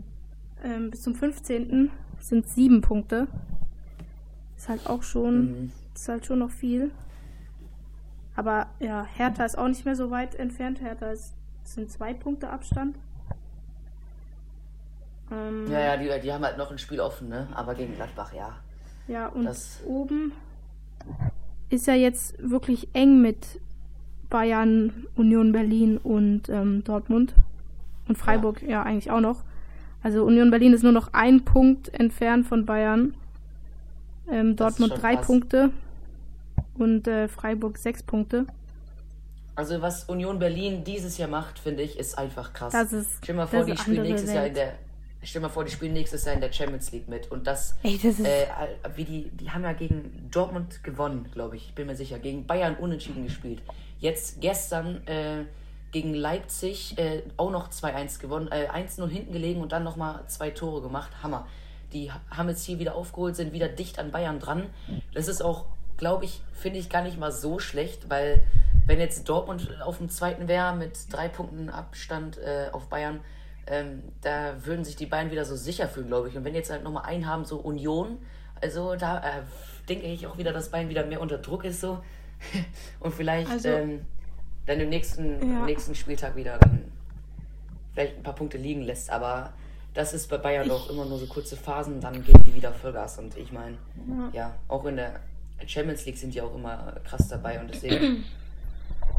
ähm, 0.64 0.92
bis 0.92 1.02
zum 1.04 1.16
15. 1.16 1.90
sind 2.20 2.48
sieben 2.48 2.82
Punkte. 2.82 3.28
Ist 4.58 4.70
halt 4.70 4.88
auch 4.88 5.02
schon, 5.04 5.64
Mhm. 5.64 5.72
ist 5.96 6.08
halt 6.08 6.26
schon 6.26 6.40
noch 6.40 6.52
viel. 6.52 6.92
Aber 8.36 8.68
ja, 8.80 9.04
Hertha 9.06 9.44
ist 9.44 9.58
auch 9.58 9.68
nicht 9.68 9.86
mehr 9.86 9.96
so 9.96 10.10
weit 10.12 10.36
entfernt. 10.36 10.82
Hertha 10.82 11.12
ist, 11.12 11.34
sind 11.64 11.92
zwei 11.92 12.14
Punkte 12.14 12.50
Abstand. 12.50 12.98
Ähm, 15.32 15.66
Ja, 15.72 15.80
ja, 15.80 15.98
die, 15.98 16.22
die 16.22 16.32
haben 16.32 16.44
halt 16.44 16.58
noch 16.58 16.72
ein 16.72 16.78
Spiel 16.78 17.00
offen, 17.00 17.30
ne? 17.30 17.48
Aber 17.54 17.76
gegen 17.76 17.96
Gladbach, 17.96 18.34
ja. 18.34 18.56
Ja, 19.08 19.28
und 19.28 19.46
Das- 19.46 19.80
oben 19.86 20.32
ist 21.70 21.88
ja 21.88 21.94
jetzt 21.96 22.36
wirklich 22.48 22.88
eng 22.94 23.22
mit 23.22 23.60
Bayern, 24.30 25.08
Union 25.16 25.52
Berlin 25.52 25.98
und 25.98 26.48
ähm, 26.50 26.84
Dortmund. 26.84 27.34
Und 28.08 28.18
Freiburg 28.18 28.62
ja. 28.62 28.84
eigentlich 28.84 29.12
auch 29.12 29.20
noch. 29.22 29.44
Also 30.04 30.26
Union 30.26 30.50
Berlin 30.52 30.74
ist 30.74 30.84
nur 30.84 30.92
noch 30.92 31.14
ein 31.14 31.44
Punkt 31.46 31.94
entfernt 31.94 32.46
von 32.48 32.66
Bayern. 32.66 33.14
Ähm, 34.30 34.56
Dortmund 34.56 34.94
drei 35.02 35.16
krass. 35.16 35.28
Punkte. 35.28 35.70
Und 36.78 37.08
äh, 37.08 37.28
Freiburg 37.28 37.78
sechs 37.78 38.02
Punkte. 38.04 38.46
Also 39.56 39.82
was 39.82 40.06
Union 40.06 40.40
Berlin 40.40 40.84
dieses 40.84 41.18
Jahr 41.18 41.30
macht, 41.30 41.60
finde 41.60 41.84
ich, 41.84 42.00
ist 42.00 42.18
einfach 42.18 42.54
krass. 42.54 42.72
Das 42.72 42.94
ist- 42.94 43.10
Stell 43.22 43.36
dir 43.36 43.42
mal 43.42 43.48
vor, 43.48 43.66
die 43.66 43.78
spielen 43.78 44.04
nächstes 44.04 44.32
Jahr 44.34 44.44
Welt. 44.44 44.50
in 44.50 44.56
der 44.56 44.74
stell 45.30 45.42
mal 45.42 45.50
vor, 45.50 45.64
die 45.64 45.72
spielen 45.72 45.94
nächstes 45.94 46.26
Jahr 46.26 46.36
in 46.36 46.42
der 46.42 46.52
Champions 46.52 46.92
League 46.92 47.08
mit. 47.08 47.32
Und 47.32 47.46
das, 47.48 47.76
Ey, 47.84 47.96
das 47.98 48.20
ist- 48.20 48.26
äh, 48.26 48.48
wie 48.96 49.04
die, 49.06 49.30
die 49.32 49.52
haben 49.52 49.64
ja 49.64 49.74
gegen 49.74 50.30
Dortmund 50.32 50.84
gewonnen, 50.84 51.30
glaube 51.34 51.56
ich. 51.58 51.68
Ich 51.70 51.76
bin 51.76 51.88
mir 51.88 51.96
sicher. 51.96 52.20
Gegen 52.20 52.46
Bayern 52.48 52.76
unentschieden 52.76 53.24
gespielt. 53.24 53.62
Jetzt 54.00 54.42
gestern 54.42 55.06
äh, 55.08 55.46
gegen 55.92 56.14
Leipzig 56.14 56.98
äh, 56.98 57.24
auch 57.38 57.52
noch 57.52 57.70
2-1 57.70 58.20
gewonnen, 58.20 58.48
äh, 58.52 58.68
1-0 58.70 59.08
hinten 59.10 59.34
gelegen 59.34 59.62
und 59.62 59.72
dann 59.74 59.84
nochmal 59.84 60.24
zwei 60.28 60.50
Tore 60.50 60.82
gemacht. 60.82 61.12
Hammer. 61.22 61.48
Die 61.94 62.10
haben 62.30 62.48
jetzt 62.48 62.64
hier 62.66 62.80
wieder 62.80 62.96
aufgeholt, 62.96 63.36
sind 63.36 63.52
wieder 63.52 63.68
dicht 63.68 64.00
an 64.00 64.12
Bayern 64.12 64.40
dran. 64.40 64.68
Das 65.14 65.28
ist 65.28 65.42
auch, 65.44 65.66
glaube 65.98 66.24
ich, 66.24 66.42
finde 66.54 66.80
ich 66.80 66.90
gar 66.90 67.02
nicht 67.04 67.20
mal 67.20 67.34
so 67.34 67.60
schlecht, 67.60 68.10
weil 68.10 68.42
wenn 68.88 69.00
jetzt 69.00 69.28
Dortmund 69.28 69.70
auf 69.84 69.98
dem 69.98 70.10
zweiten 70.10 70.48
wäre 70.48 70.74
mit 70.76 70.98
drei 71.12 71.28
Punkten 71.28 71.70
Abstand 71.70 72.38
äh, 72.38 72.70
auf 72.72 72.88
Bayern, 72.88 73.20
ähm, 73.68 74.04
da 74.22 74.54
würden 74.66 74.84
sich 74.84 74.96
die 74.96 75.06
Bayern 75.06 75.32
wieder 75.32 75.46
so 75.46 75.56
sicher 75.56 75.88
fühlen, 75.88 76.08
glaube 76.08 76.30
ich. 76.30 76.38
Und 76.38 76.44
wenn 76.46 76.56
jetzt 76.56 76.70
halt 76.72 76.84
nochmal 76.84 77.04
einen 77.06 77.28
haben, 77.28 77.46
so 77.46 77.58
Union, 77.60 78.18
also 78.62 78.96
da 78.96 79.20
äh, 79.20 79.42
denke 79.90 80.08
ich 80.08 80.28
auch 80.28 80.38
wieder, 80.38 80.52
dass 80.54 80.70
Bayern 80.70 80.90
wieder 80.90 81.06
mehr 81.06 81.22
unter 81.22 81.38
Druck 81.38 81.64
ist 81.66 81.82
so. 81.82 82.00
Und 83.00 83.14
vielleicht 83.14 83.50
Also- 83.50 83.70
ähm, 83.70 84.02
dann 84.68 84.80
im 84.80 84.90
nächsten, 84.90 85.40
Ja. 85.54 85.66
nächsten 85.66 85.96
Spieltag 85.96 86.36
wieder 86.36 86.58
dann 86.60 86.84
vielleicht 87.94 88.18
ein 88.18 88.24
paar 88.24 88.36
Punkte 88.36 88.58
liegen 88.58 88.82
lässt. 88.84 89.10
Aber 89.10 89.54
das 89.94 90.14
ist 90.14 90.30
bei 90.30 90.38
Bayern 90.38 90.68
doch 90.68 90.90
immer 90.90 91.06
nur 91.06 91.18
so 91.18 91.26
kurze 91.26 91.58
Phasen, 91.58 92.00
dann 92.00 92.24
geben 92.24 92.42
die 92.46 92.54
wieder 92.56 92.72
Vollgas. 92.72 93.18
Und 93.18 93.36
ich 93.38 93.52
meine, 93.52 93.78
ja, 94.34 94.54
auch 94.68 94.86
in 94.86 94.98
der 94.98 95.20
Champions 95.66 96.06
League 96.06 96.18
sind 96.18 96.34
die 96.34 96.42
auch 96.42 96.54
immer 96.56 96.96
krass 97.04 97.28
dabei 97.28 97.60
und 97.60 97.70
deswegen. 97.74 98.24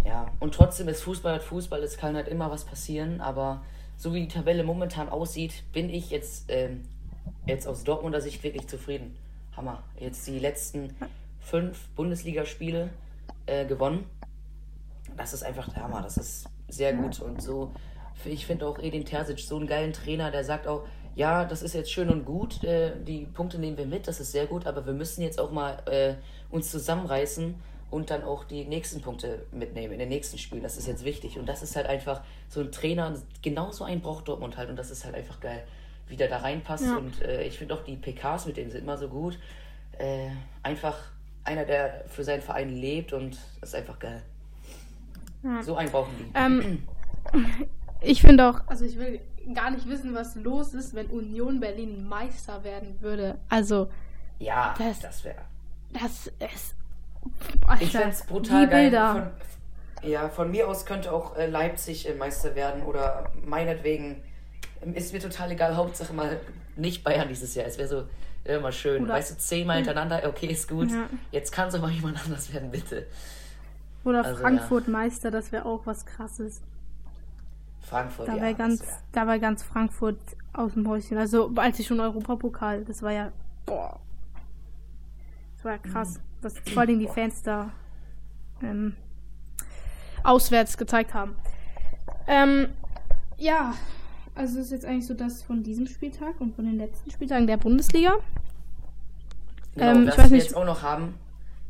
Ja, 0.05 0.27
und 0.41 0.53
trotzdem 0.53 0.89
ist 0.89 1.03
Fußball 1.05 1.35
halt 1.35 1.43
Fußball, 1.45 1.81
es 1.85 1.97
kann 1.97 2.17
halt 2.17 2.27
immer 2.27 2.51
was 2.51 2.65
passieren, 2.65 3.21
aber 3.21 3.63
so 4.03 4.13
wie 4.13 4.23
die 4.23 4.29
Tabelle 4.29 4.65
momentan 4.65 5.09
aussieht, 5.09 5.63
bin 5.73 5.89
ich 5.89 6.11
jetzt, 6.11 6.47
ähm, 6.49 6.83
jetzt 7.47 7.69
aus 7.69 7.85
Dortmunder 7.85 8.21
Sicht 8.21 8.43
wirklich 8.43 8.67
zufrieden. 8.67 9.17
Hammer. 9.57 9.85
Jetzt 9.97 10.27
die 10.27 10.41
letzten 10.41 10.93
fünf 11.39 11.87
Bundesligaspiele 11.91 12.91
äh, 13.47 13.65
gewonnen. 13.65 14.05
Das 15.17 15.33
ist 15.33 15.45
einfach 15.45 15.73
der 15.73 15.85
Hammer, 15.85 16.03
das 16.03 16.17
ist 16.17 16.49
sehr 16.67 16.95
gut 16.95 17.21
und 17.21 17.41
so. 17.41 17.73
Ich 18.25 18.45
finde 18.45 18.67
auch 18.67 18.81
Edin 18.81 19.05
Terzic 19.05 19.39
so 19.39 19.57
einen 19.57 19.69
geilen 19.69 19.93
Trainer, 19.93 20.33
der 20.33 20.43
sagt 20.43 20.67
auch, 20.67 20.85
ja, 21.15 21.45
das 21.45 21.63
ist 21.63 21.75
jetzt 21.75 21.93
schön 21.93 22.09
und 22.09 22.25
gut, 22.25 22.65
äh, 22.65 22.97
die 23.05 23.27
Punkte 23.27 23.61
nehmen 23.61 23.77
wir 23.77 23.87
mit, 23.87 24.09
das 24.09 24.19
ist 24.19 24.33
sehr 24.33 24.47
gut, 24.47 24.67
aber 24.67 24.85
wir 24.85 24.95
müssen 24.95 25.23
jetzt 25.23 25.39
auch 25.39 25.53
mal 25.53 25.81
äh, 25.87 26.15
uns 26.51 26.73
zusammenreißen 26.73 27.55
und 27.93 28.11
dann 28.11 28.25
auch 28.25 28.43
die 28.45 28.65
nächsten 28.65 29.01
Punkte 29.03 29.45
mitnehmen 29.53 29.93
in 29.93 29.99
den 30.01 30.09
nächsten 30.09 30.39
Spielen. 30.39 30.63
Das 30.63 30.77
ist 30.79 30.89
jetzt 30.89 31.05
wichtig. 31.05 31.39
Und 31.39 31.47
das 31.47 31.63
ist 31.63 31.77
halt 31.77 31.87
einfach 31.87 32.23
so 32.49 32.61
ein 32.61 32.73
Trainer, 32.73 33.15
genauso 33.43 33.85
ein 33.85 34.01
braucht 34.01 34.27
Dortmund 34.27 34.57
halt. 34.57 34.71
Und 34.71 34.77
das 34.77 34.91
ist 34.91 35.05
halt 35.05 35.15
einfach 35.15 35.39
geil, 35.41 35.63
wie 36.09 36.17
der 36.17 36.29
da 36.29 36.39
reinpasst. 36.39 36.87
Ja. 36.87 36.97
Und 36.97 37.21
äh, 37.23 37.45
ich 37.45 37.59
finde 37.59 37.75
auch 37.75 37.85
die 37.85 37.97
PKs 37.97 38.47
mit 38.47 38.57
dem 38.57 38.71
sind 38.71 38.81
immer 38.83 38.97
so 38.99 39.09
gut. 39.09 39.39
Äh, 39.99 40.31
einfach 40.63 40.99
einer, 41.45 41.65
der 41.67 42.05
für 42.09 42.25
seinen 42.25 42.41
Verein 42.41 42.71
lebt 42.75 43.13
und 43.13 43.37
das 43.61 43.71
ist 43.71 43.75
einfach 43.75 43.99
geil. 43.99 44.23
Ja. 45.43 45.63
So 45.63 45.77
einen 45.77 45.91
brauchen 45.91 46.13
die. 46.19 46.31
Ähm, 46.35 46.87
ich 48.01 48.23
finde 48.23 48.49
auch, 48.49 48.61
also 48.69 48.85
ich 48.87 48.97
will 48.99 49.21
gar 49.55 49.71
nicht 49.71 49.87
wissen, 49.89 50.15
was 50.15 50.35
los 50.37 50.73
ist, 50.73 50.95
wenn 50.95 51.09
Union 51.09 51.61
Berlin 51.61 52.09
Meister 52.09 52.65
werden 52.65 53.01
würde. 53.03 53.37
Also, 53.51 53.91
ja, 54.39 54.75
das- 54.79 55.01
das, 55.01 55.25
wäre. 55.25 55.43
das 55.93 56.29
ist. 56.55 56.75
Alter, 57.67 57.83
Ich 57.83 57.93
fände 57.93 58.09
es 58.11 58.23
brutal 58.25 58.67
die 58.67 58.71
geil. 58.71 58.83
Bilder. 58.91 59.33
Von, 60.01 60.11
ja, 60.11 60.29
von 60.29 60.51
mir 60.51 60.69
aus 60.69 60.85
könnte 60.87 61.13
auch 61.13 61.37
äh, 61.37 61.47
Leipzig 61.47 62.09
äh, 62.09 62.15
Meister 62.15 62.55
werden 62.55 62.83
oder 62.83 63.31
meinetwegen. 63.45 64.23
ähm, 64.83 64.95
Ist 64.95 65.13
mir 65.13 65.21
total 65.21 65.51
egal, 65.53 65.77
Hauptsache 65.77 66.13
mal 66.13 66.41
nicht 66.77 67.05
Bayern 67.05 67.29
dieses 67.29 67.55
Jahr. 67.55 67.67
Es 67.67 67.79
wäre 67.79 67.89
so 67.89 68.05
immer 68.45 68.73
schön. 68.73 69.05
Oder- 69.05 69.15
weißt 69.15 69.33
du, 69.33 69.39
zehnmal 69.39 69.77
hintereinander, 69.77 70.23
okay, 70.27 70.47
ist 70.47 70.69
gut. 70.69 70.91
Ja. 70.91 71.09
Jetzt 71.31 71.53
kann 71.53 71.69
es 71.69 71.75
aber 71.75 71.89
jemand 71.91 72.23
anders 72.25 72.53
werden, 72.53 72.71
bitte. 72.71 73.07
Oder 74.05 74.25
also, 74.25 74.41
Frankfurt 74.43 74.89
Meister, 74.89 75.31
das 75.31 75.53
wäre 75.53 75.65
auch 75.65 75.83
was 75.87 76.05
krasses. 76.05 76.61
Frankfurt, 77.83 78.27
Da 78.27 78.35
ja. 78.37 78.53
ganz, 78.53 78.81
wär- 78.81 78.99
da 79.13 79.27
war 79.29 79.39
ganz 79.39 79.63
Frankfurt 79.63 80.19
aus 80.53 80.73
dem 80.73 80.89
Häuschen. 80.89 81.19
Also 81.19 81.53
als 81.57 81.79
ich 81.79 81.87
schon 81.87 82.01
Europapokal, 82.01 82.85
das 82.85 83.03
war 83.03 83.13
ja. 83.13 83.31
Boah. 83.67 84.01
Das 85.57 85.65
war 85.65 85.73
ja 85.73 85.79
krass. 85.79 86.19
Was 86.43 86.59
vor 86.73 86.83
allem 86.83 86.99
die 86.99 87.07
Fans 87.09 87.43
da 87.43 87.71
ähm, 88.63 88.95
auswärts 90.25 90.77
gezeigt 90.77 91.15
haben. 91.15 91.35
Ähm, 92.27 92.69
ja, 93.39 93.75
also 94.35 94.59
ist 94.61 94.71
jetzt 94.71 94.85
eigentlich 94.85 95.07
so 95.07 95.15
das 95.15 95.43
von 95.43 95.63
diesem 95.63 95.87
Spieltag 95.87 96.41
und 96.41 96.55
von 96.55 96.65
den 96.65 96.79
letzten 96.79 97.11
Spieltagen 97.11 97.47
der 97.47 97.57
Bundesliga. 97.57 98.15
Genau, 99.75 99.87
Ähm, 99.91 100.07
was 100.07 100.15
ich 100.15 100.19
weiß 100.21 100.31
wir 100.31 100.37
nicht- 100.37 100.45
jetzt 100.47 100.57
auch 100.57 100.65
noch 100.65 100.83
haben, 100.83 101.15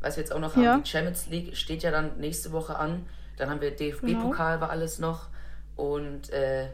was 0.00 0.16
wir 0.16 0.22
jetzt 0.22 0.32
auch 0.32 0.40
noch 0.40 0.54
haben, 0.56 0.62
Ja. 0.64 0.78
die 0.78 0.88
Champions 0.88 1.28
League 1.28 1.56
steht 1.56 1.82
ja 1.82 1.90
dann 1.90 2.18
nächste 2.18 2.52
Woche 2.52 2.76
an. 2.78 3.06
Dann 3.36 3.48
haben 3.50 3.60
wir 3.60 3.70
DFB-Pokal, 3.70 4.60
war 4.60 4.70
alles 4.70 4.98
noch. 4.98 5.28
Und 5.76 6.30
äh, 6.30 6.68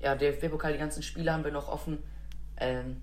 ja, 0.00 0.14
DFB-Pokal, 0.14 0.72
die 0.72 0.78
ganzen 0.78 1.02
Spiele 1.02 1.32
haben 1.32 1.44
wir 1.44 1.52
noch 1.52 1.68
offen. 1.68 1.98
Ähm, 2.56 3.00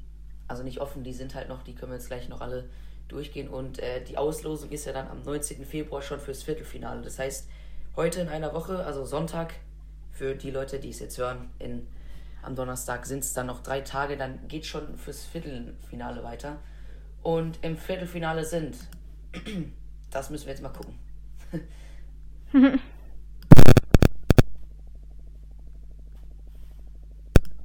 also 0.48 0.64
nicht 0.64 0.80
offen, 0.82 1.04
die 1.04 1.14
sind 1.14 1.36
halt 1.36 1.48
noch, 1.50 1.64
die 1.64 1.74
können 1.74 1.92
wir 1.92 1.98
jetzt 1.98 2.08
gleich 2.08 2.28
noch 2.30 2.42
alle 2.42 2.66
durchgehen. 3.08 3.48
Und 3.48 3.80
äh, 3.80 4.04
die 4.04 4.18
Auslosung 4.18 4.72
ist 4.72 4.86
ja 4.86 4.94
dann 4.94 5.08
am 5.08 5.24
19. 5.24 5.66
Februar 5.66 6.02
schon 6.02 6.20
fürs 6.20 6.44
Viertelfinale. 6.44 7.02
Das 7.02 7.20
heißt, 7.20 7.48
heute 7.96 8.22
in 8.22 8.30
einer 8.30 8.54
Woche, 8.54 8.84
also 8.84 9.06
Sonntag, 9.06 9.54
für 10.12 10.34
die 10.36 10.52
Leute, 10.52 10.80
die 10.80 10.90
es 10.90 11.00
jetzt 11.00 11.18
hören, 11.18 11.50
in, 11.60 11.88
am 12.42 12.56
Donnerstag 12.56 13.06
sind 13.06 13.20
es 13.20 13.34
dann 13.34 13.48
noch 13.48 13.62
drei 13.62 13.82
Tage, 13.82 14.16
dann 14.18 14.48
geht 14.48 14.66
schon 14.66 14.98
fürs 14.98 15.26
Viertelfinale 15.26 16.24
weiter. 16.24 16.58
Und 17.22 17.60
im 17.64 17.78
Viertelfinale 17.78 18.46
sind, 18.46 18.78
das 20.12 20.30
müssen 20.30 20.46
wir 20.46 20.54
jetzt 20.54 20.62
mal 20.62 20.70
gucken. 20.70 20.98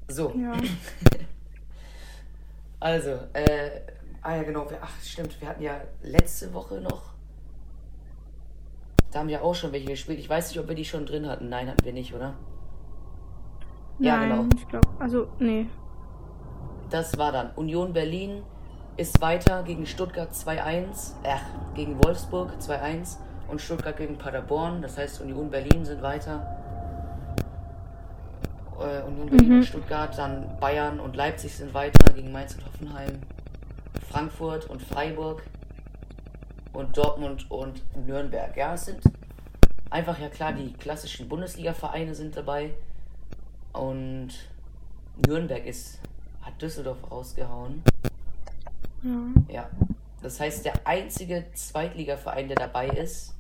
so, 0.09 0.35
Ja. 0.37 0.55
also, 2.81 3.11
äh, 3.33 3.83
ah 4.23 4.37
ja 4.37 4.43
genau, 4.43 4.67
ach 4.81 5.01
stimmt, 5.03 5.41
wir 5.41 5.49
hatten 5.49 5.63
ja 5.63 5.81
letzte 6.03 6.53
Woche 6.55 6.81
noch, 6.81 7.03
da 9.13 9.21
haben 9.21 9.29
wir 9.29 9.43
auch 9.43 9.55
schon 9.55 9.73
welche 9.73 9.89
gespielt. 9.89 10.19
Ich 10.21 10.29
weiß 10.31 10.49
nicht, 10.51 10.61
ob 10.61 10.69
wir 10.69 10.75
die 10.77 10.85
schon 10.85 11.05
drin 11.05 11.29
hatten. 11.29 11.49
Nein, 11.49 11.69
hatten 11.69 11.85
wir 11.85 11.93
nicht, 11.93 12.15
oder? 12.15 12.35
Ja, 13.99 14.19
Nein, 14.19 14.29
genau. 14.31 14.45
ich 14.57 14.69
glaube. 14.69 14.89
Also, 15.01 15.27
nee. 15.41 15.67
Das 16.91 17.19
war 17.19 17.33
dann. 17.33 17.51
Union 17.57 17.93
Berlin 17.93 18.43
ist 18.97 19.21
weiter 19.21 19.63
gegen 19.65 19.85
Stuttgart 19.87 20.31
2-1, 20.33 21.15
äh, 21.25 21.37
gegen 21.75 22.03
Wolfsburg 22.05 22.53
2-1 22.61 23.17
und 23.49 23.61
Stuttgart 23.61 23.97
gegen 23.97 24.17
Paderborn. 24.17 24.81
Das 24.81 24.97
heißt, 24.97 25.21
Union 25.23 25.51
Berlin 25.51 25.85
sind 25.85 26.03
weiter. 26.03 26.47
Äh, 28.79 29.03
Union 29.09 29.29
Berlin 29.29 29.49
Mhm. 29.49 29.57
und 29.57 29.65
Stuttgart, 29.65 30.17
dann 30.17 30.57
Bayern 30.61 31.01
und 31.01 31.17
Leipzig 31.17 31.55
sind 31.57 31.75
weiter 31.75 32.13
gegen 32.13 32.31
Mainz 32.31 32.55
und 32.55 32.65
Hoffenheim. 32.65 33.19
Frankfurt 34.11 34.69
und 34.69 34.83
Freiburg 34.83 35.43
und 36.73 36.97
Dortmund 36.97 37.51
und 37.51 37.83
Nürnberg. 38.07 38.57
Ja, 38.57 38.75
es 38.75 38.87
sind 38.87 39.01
einfach 39.89 40.19
ja 40.19 40.29
klar, 40.29 40.53
die 40.53 40.73
klassischen 40.73 41.29
Bundesliga-Vereine 41.29 42.15
sind 42.15 42.37
dabei. 42.37 42.75
Und 43.73 44.31
Nürnberg 45.27 45.65
ist, 45.65 46.01
hat 46.43 46.61
Düsseldorf 46.61 46.99
rausgehauen. 47.09 47.83
Ja. 49.03 49.55
Ja. 49.55 49.71
Das 50.23 50.41
heißt, 50.41 50.65
der 50.65 50.87
einzige 50.87 51.47
Zweitligaverein, 51.55 52.49
der 52.49 52.57
dabei 52.57 52.89
ist, 52.89 53.35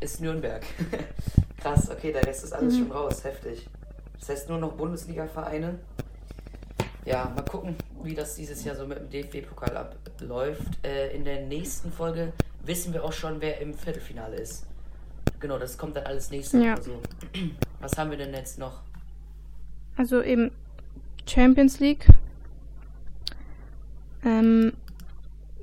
ist 0.00 0.20
Nürnberg. 0.20 0.64
Krass, 1.58 1.90
okay, 1.90 2.12
der 2.12 2.24
Rest 2.24 2.44
ist 2.44 2.52
alles 2.52 2.78
schon 2.78 2.90
raus. 2.90 3.24
Heftig. 3.24 3.68
Das 4.18 4.28
heißt 4.28 4.48
nur 4.48 4.58
noch 4.58 4.72
Bundesliga-Vereine. 4.72 5.78
Ja, 7.04 7.30
mal 7.34 7.44
gucken, 7.44 7.76
wie 8.04 8.14
das 8.14 8.34
dieses 8.34 8.64
Jahr 8.64 8.76
so 8.76 8.86
mit 8.86 8.98
dem 8.98 9.10
DFB-Pokal 9.10 9.76
abläuft. 9.76 10.84
Äh, 10.84 11.14
in 11.14 11.24
der 11.24 11.42
nächsten 11.46 11.92
Folge 11.92 12.32
wissen 12.64 12.92
wir 12.92 13.04
auch 13.04 13.12
schon, 13.12 13.40
wer 13.40 13.60
im 13.60 13.74
Viertelfinale 13.74 14.36
ist. 14.36 14.66
Genau, 15.40 15.58
das 15.58 15.78
kommt 15.78 15.96
dann 15.96 16.04
alles 16.04 16.30
nächste 16.30 16.58
Ja. 16.58 16.72
Woche 16.76 16.82
so. 16.82 17.02
Was 17.80 17.96
haben 17.96 18.10
wir 18.10 18.18
denn 18.18 18.34
jetzt 18.34 18.58
noch? 18.58 18.80
Also 19.96 20.22
eben 20.22 20.50
Champions 21.26 21.80
League. 21.80 22.06
Ähm, 24.24 24.72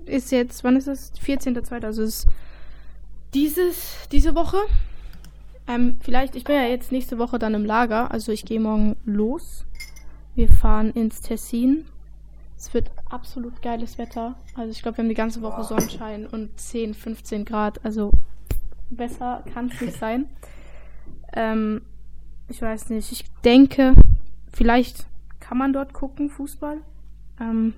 ist 0.06 0.32
jetzt, 0.32 0.64
wann 0.64 0.76
ist 0.78 0.88
es? 0.88 1.12
14.2. 1.22 1.84
Also 1.84 2.02
ist 2.04 2.28
dieses, 3.34 4.08
diese 4.12 4.36
Woche. 4.36 4.58
Ähm, 5.68 5.98
vielleicht, 6.00 6.36
ich 6.36 6.44
bin 6.44 6.56
ja 6.56 6.64
jetzt 6.64 6.92
nächste 6.92 7.18
Woche 7.20 7.40
dann 7.40 7.54
im 7.54 7.66
Lager, 7.66 8.10
also 8.12 8.32
ich 8.32 8.46
gehe 8.46 8.60
morgen 8.60 8.96
los. 9.06 9.66
Wir 10.34 10.48
fahren 10.50 10.92
ins 10.94 11.22
Tessin. 11.22 11.86
Es 12.58 12.74
wird 12.74 12.90
absolut 13.10 13.62
geiles 13.62 13.98
Wetter. 13.98 14.36
Also 14.56 14.72
ich 14.72 14.82
glaube, 14.82 14.98
wir 14.98 15.04
haben 15.04 15.10
die 15.10 15.16
ganze 15.16 15.42
Woche. 15.42 15.64
Sonnenschein 15.64 16.26
und 16.26 16.60
10, 16.60 16.94
15 16.94 17.46
Grad. 17.46 17.84
Also 17.86 18.12
besser 18.90 19.44
kann 19.54 19.70
es 19.70 19.80
nicht 19.80 19.98
sein. 19.98 20.28
Ähm, 21.34 21.82
ich 22.48 22.62
weiß 22.62 22.90
nicht. 22.90 23.12
Ich 23.12 23.26
denke, 23.44 23.94
vielleicht 24.52 25.06
kann 25.40 25.58
man 25.58 25.72
dort 25.72 25.94
gucken, 25.94 26.30
Fußball. 26.30 26.78
Ähm, 27.40 27.74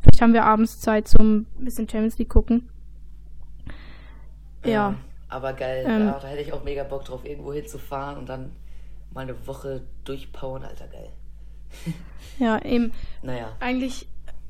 vielleicht 0.00 0.20
haben 0.20 0.34
wir 0.34 0.44
abends 0.44 0.80
Zeit 0.80 1.08
zum 1.08 1.46
bisschen 1.58 1.88
Champions 1.88 2.18
League 2.18 2.28
gucken. 2.28 2.68
Ja. 4.64 4.70
ja 4.70 4.94
aber 5.28 5.52
geil, 5.54 5.84
ähm, 5.88 6.06
da, 6.06 6.18
da, 6.18 6.28
hätte 6.28 6.42
ich 6.42 6.52
auch 6.52 6.62
mega 6.62 6.84
Bock 6.84 7.04
drauf, 7.04 7.24
irgendwo 7.24 7.52
hinzufahren 7.52 8.18
und 8.18 8.28
dann 8.28 8.52
mal 9.12 9.22
eine 9.22 9.46
Woche 9.46 9.82
durchpowern, 10.04 10.64
Alter, 10.64 10.86
geil. 10.88 11.10
ja, 12.38 12.62
eben. 12.64 12.92
Naja. 13.22 13.52
Eigentlich, 13.60 14.06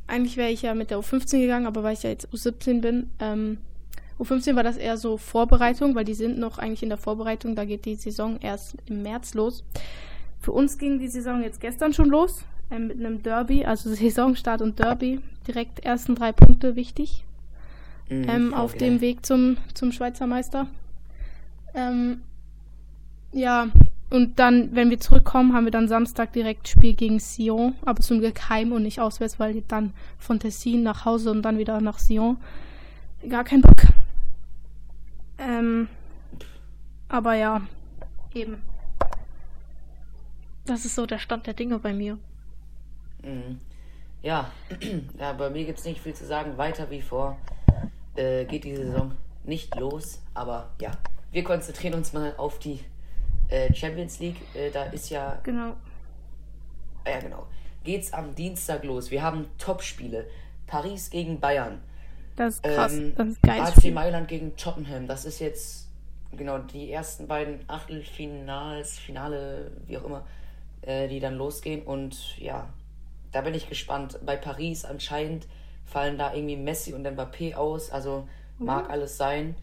eigentlich 0.06 0.37
wäre 0.37 0.50
ich 0.50 0.62
ja 0.62 0.75
mit 0.75 0.90
der 0.90 0.99
U15 0.99 1.40
gegangen, 1.40 1.66
aber 1.66 1.82
weil 1.82 1.94
ich 1.94 2.02
ja 2.02 2.11
jetzt 2.11 2.28
U17 2.32 2.80
bin, 2.80 3.11
ähm, 3.20 3.58
U15 4.18 4.56
war 4.56 4.62
das 4.62 4.76
eher 4.76 4.96
so 4.96 5.18
Vorbereitung, 5.18 5.94
weil 5.94 6.04
die 6.04 6.14
sind 6.14 6.38
noch 6.38 6.58
eigentlich 6.58 6.82
in 6.82 6.88
der 6.88 6.99
Vorbereitung, 6.99 7.54
da 7.54 7.64
geht 7.64 7.85
die 7.85 7.96
Saison 7.96 8.38
erst 8.40 8.76
im 8.87 9.02
März 9.02 9.35
los. 9.35 9.62
Für 10.40 10.52
uns 10.52 10.78
ging 10.78 10.99
die 10.99 11.08
Saison 11.08 11.42
jetzt 11.42 11.61
gestern 11.61 11.92
schon 11.92 12.08
los, 12.08 12.44
äh, 12.70 12.78
mit 12.78 12.99
einem 12.99 13.23
Derby, 13.23 13.64
also 13.64 13.90
Saisonstart 13.94 14.62
und 14.62 14.78
Derby, 14.78 15.20
direkt 15.46 15.80
ersten 15.80 16.14
drei 16.14 16.32
Punkte 16.32 16.76
wichtig. 16.76 17.25
Mhm, 18.08 18.28
ähm, 18.28 18.54
auf 18.54 18.75
dem 18.75 19.00
Weg 19.00 19.26
zum, 19.26 19.56
zum 19.75 19.90
Schweizer 19.90 20.26
Meister. 20.26 20.68
Ähm, 21.75 22.20
ja, 23.32 23.68
und 24.08 24.38
dann, 24.38 24.75
wenn 24.75 24.90
wir 24.90 25.00
zurückkommen, 25.00 25.52
haben 25.52 25.64
wir 25.64 25.72
dann 25.72 25.88
Samstag 25.88 26.32
direkt 26.32 26.68
Spiel 26.68 26.94
gegen 26.94 27.18
Sion, 27.18 27.75
aber 27.84 28.00
zum 28.00 28.20
Glück 28.20 28.48
heim 28.48 28.72
und 28.72 28.82
nicht 28.82 29.00
auswärts, 29.00 29.40
weil 29.40 29.62
dann 29.62 29.94
von 30.18 30.38
Tessin 30.38 30.82
nach 30.84 31.04
Hause 31.04 31.30
und 31.32 31.42
dann 31.42 31.58
wieder 31.58 31.80
nach 31.80 31.98
Sion. 31.98 32.36
Gar 33.28 33.44
kein 33.44 33.62
Bock. 33.62 33.82
Ähm, 35.38 35.88
aber 37.08 37.34
ja, 37.34 37.62
eben. 38.32 38.62
Das 40.66 40.84
ist 40.84 40.94
so 40.94 41.06
der 41.06 41.18
Stand 41.18 41.46
der 41.46 41.54
Dinge 41.54 41.78
bei 41.78 41.92
mir. 41.92 42.18
Mhm. 43.22 43.60
Ja, 44.22 44.50
ja, 45.18 45.32
bei 45.32 45.50
mir 45.50 45.64
gibt 45.64 45.78
es 45.78 45.84
nicht 45.84 46.00
viel 46.00 46.14
zu 46.14 46.26
sagen. 46.26 46.56
Weiter 46.56 46.90
wie 46.90 47.02
vor 47.02 47.38
äh, 48.14 48.44
geht 48.44 48.64
die 48.64 48.76
Saison 48.76 49.12
nicht 49.44 49.75
los. 49.76 50.20
Aber 50.34 50.70
ja, 50.80 50.92
wir 51.32 51.42
konzentrieren 51.42 51.94
uns 51.94 52.12
mal 52.12 52.34
auf 52.36 52.58
die 52.58 52.80
äh, 53.48 53.72
Champions 53.74 54.18
League. 54.18 54.36
Äh, 54.54 54.70
da 54.70 54.84
ist 54.84 55.10
ja. 55.10 55.38
Genau. 55.42 55.74
Ja, 57.06 57.20
genau. 57.20 57.46
Geht's 57.84 58.12
am 58.12 58.34
Dienstag 58.34 58.84
los. 58.84 59.10
Wir 59.10 59.22
haben 59.22 59.46
Top-Spiele. 59.58 60.26
Paris 60.66 61.10
gegen 61.10 61.38
Bayern. 61.38 61.80
Das 62.34 62.54
ist 62.54 62.62
krass. 62.62 62.92
Ähm, 62.92 63.14
das 63.16 63.28
ist 63.28 63.42
geil. 63.42 63.60
AC 63.60 63.92
Mailand 63.92 64.28
gegen 64.28 64.56
Tottenham. 64.56 65.06
Das 65.06 65.24
ist 65.24 65.38
jetzt 65.38 65.88
genau 66.36 66.58
die 66.58 66.90
ersten 66.90 67.26
beiden 67.26 67.60
Achtelfinals, 67.68 68.98
Finale, 68.98 69.70
wie 69.86 69.96
auch 69.96 70.04
immer, 70.04 70.26
äh, 70.82 71.08
die 71.08 71.20
dann 71.20 71.36
losgehen. 71.36 71.82
Und 71.82 72.36
ja, 72.38 72.68
da 73.32 73.40
bin 73.40 73.54
ich 73.54 73.68
gespannt. 73.68 74.18
Bei 74.24 74.36
Paris 74.36 74.84
anscheinend 74.84 75.46
fallen 75.84 76.18
da 76.18 76.34
irgendwie 76.34 76.56
Messi 76.56 76.92
und 76.92 77.06
Mbappé 77.06 77.54
aus. 77.54 77.90
Also 77.90 78.28
mag 78.58 78.86
mhm. 78.86 78.90
alles 78.90 79.16
sein. 79.16 79.54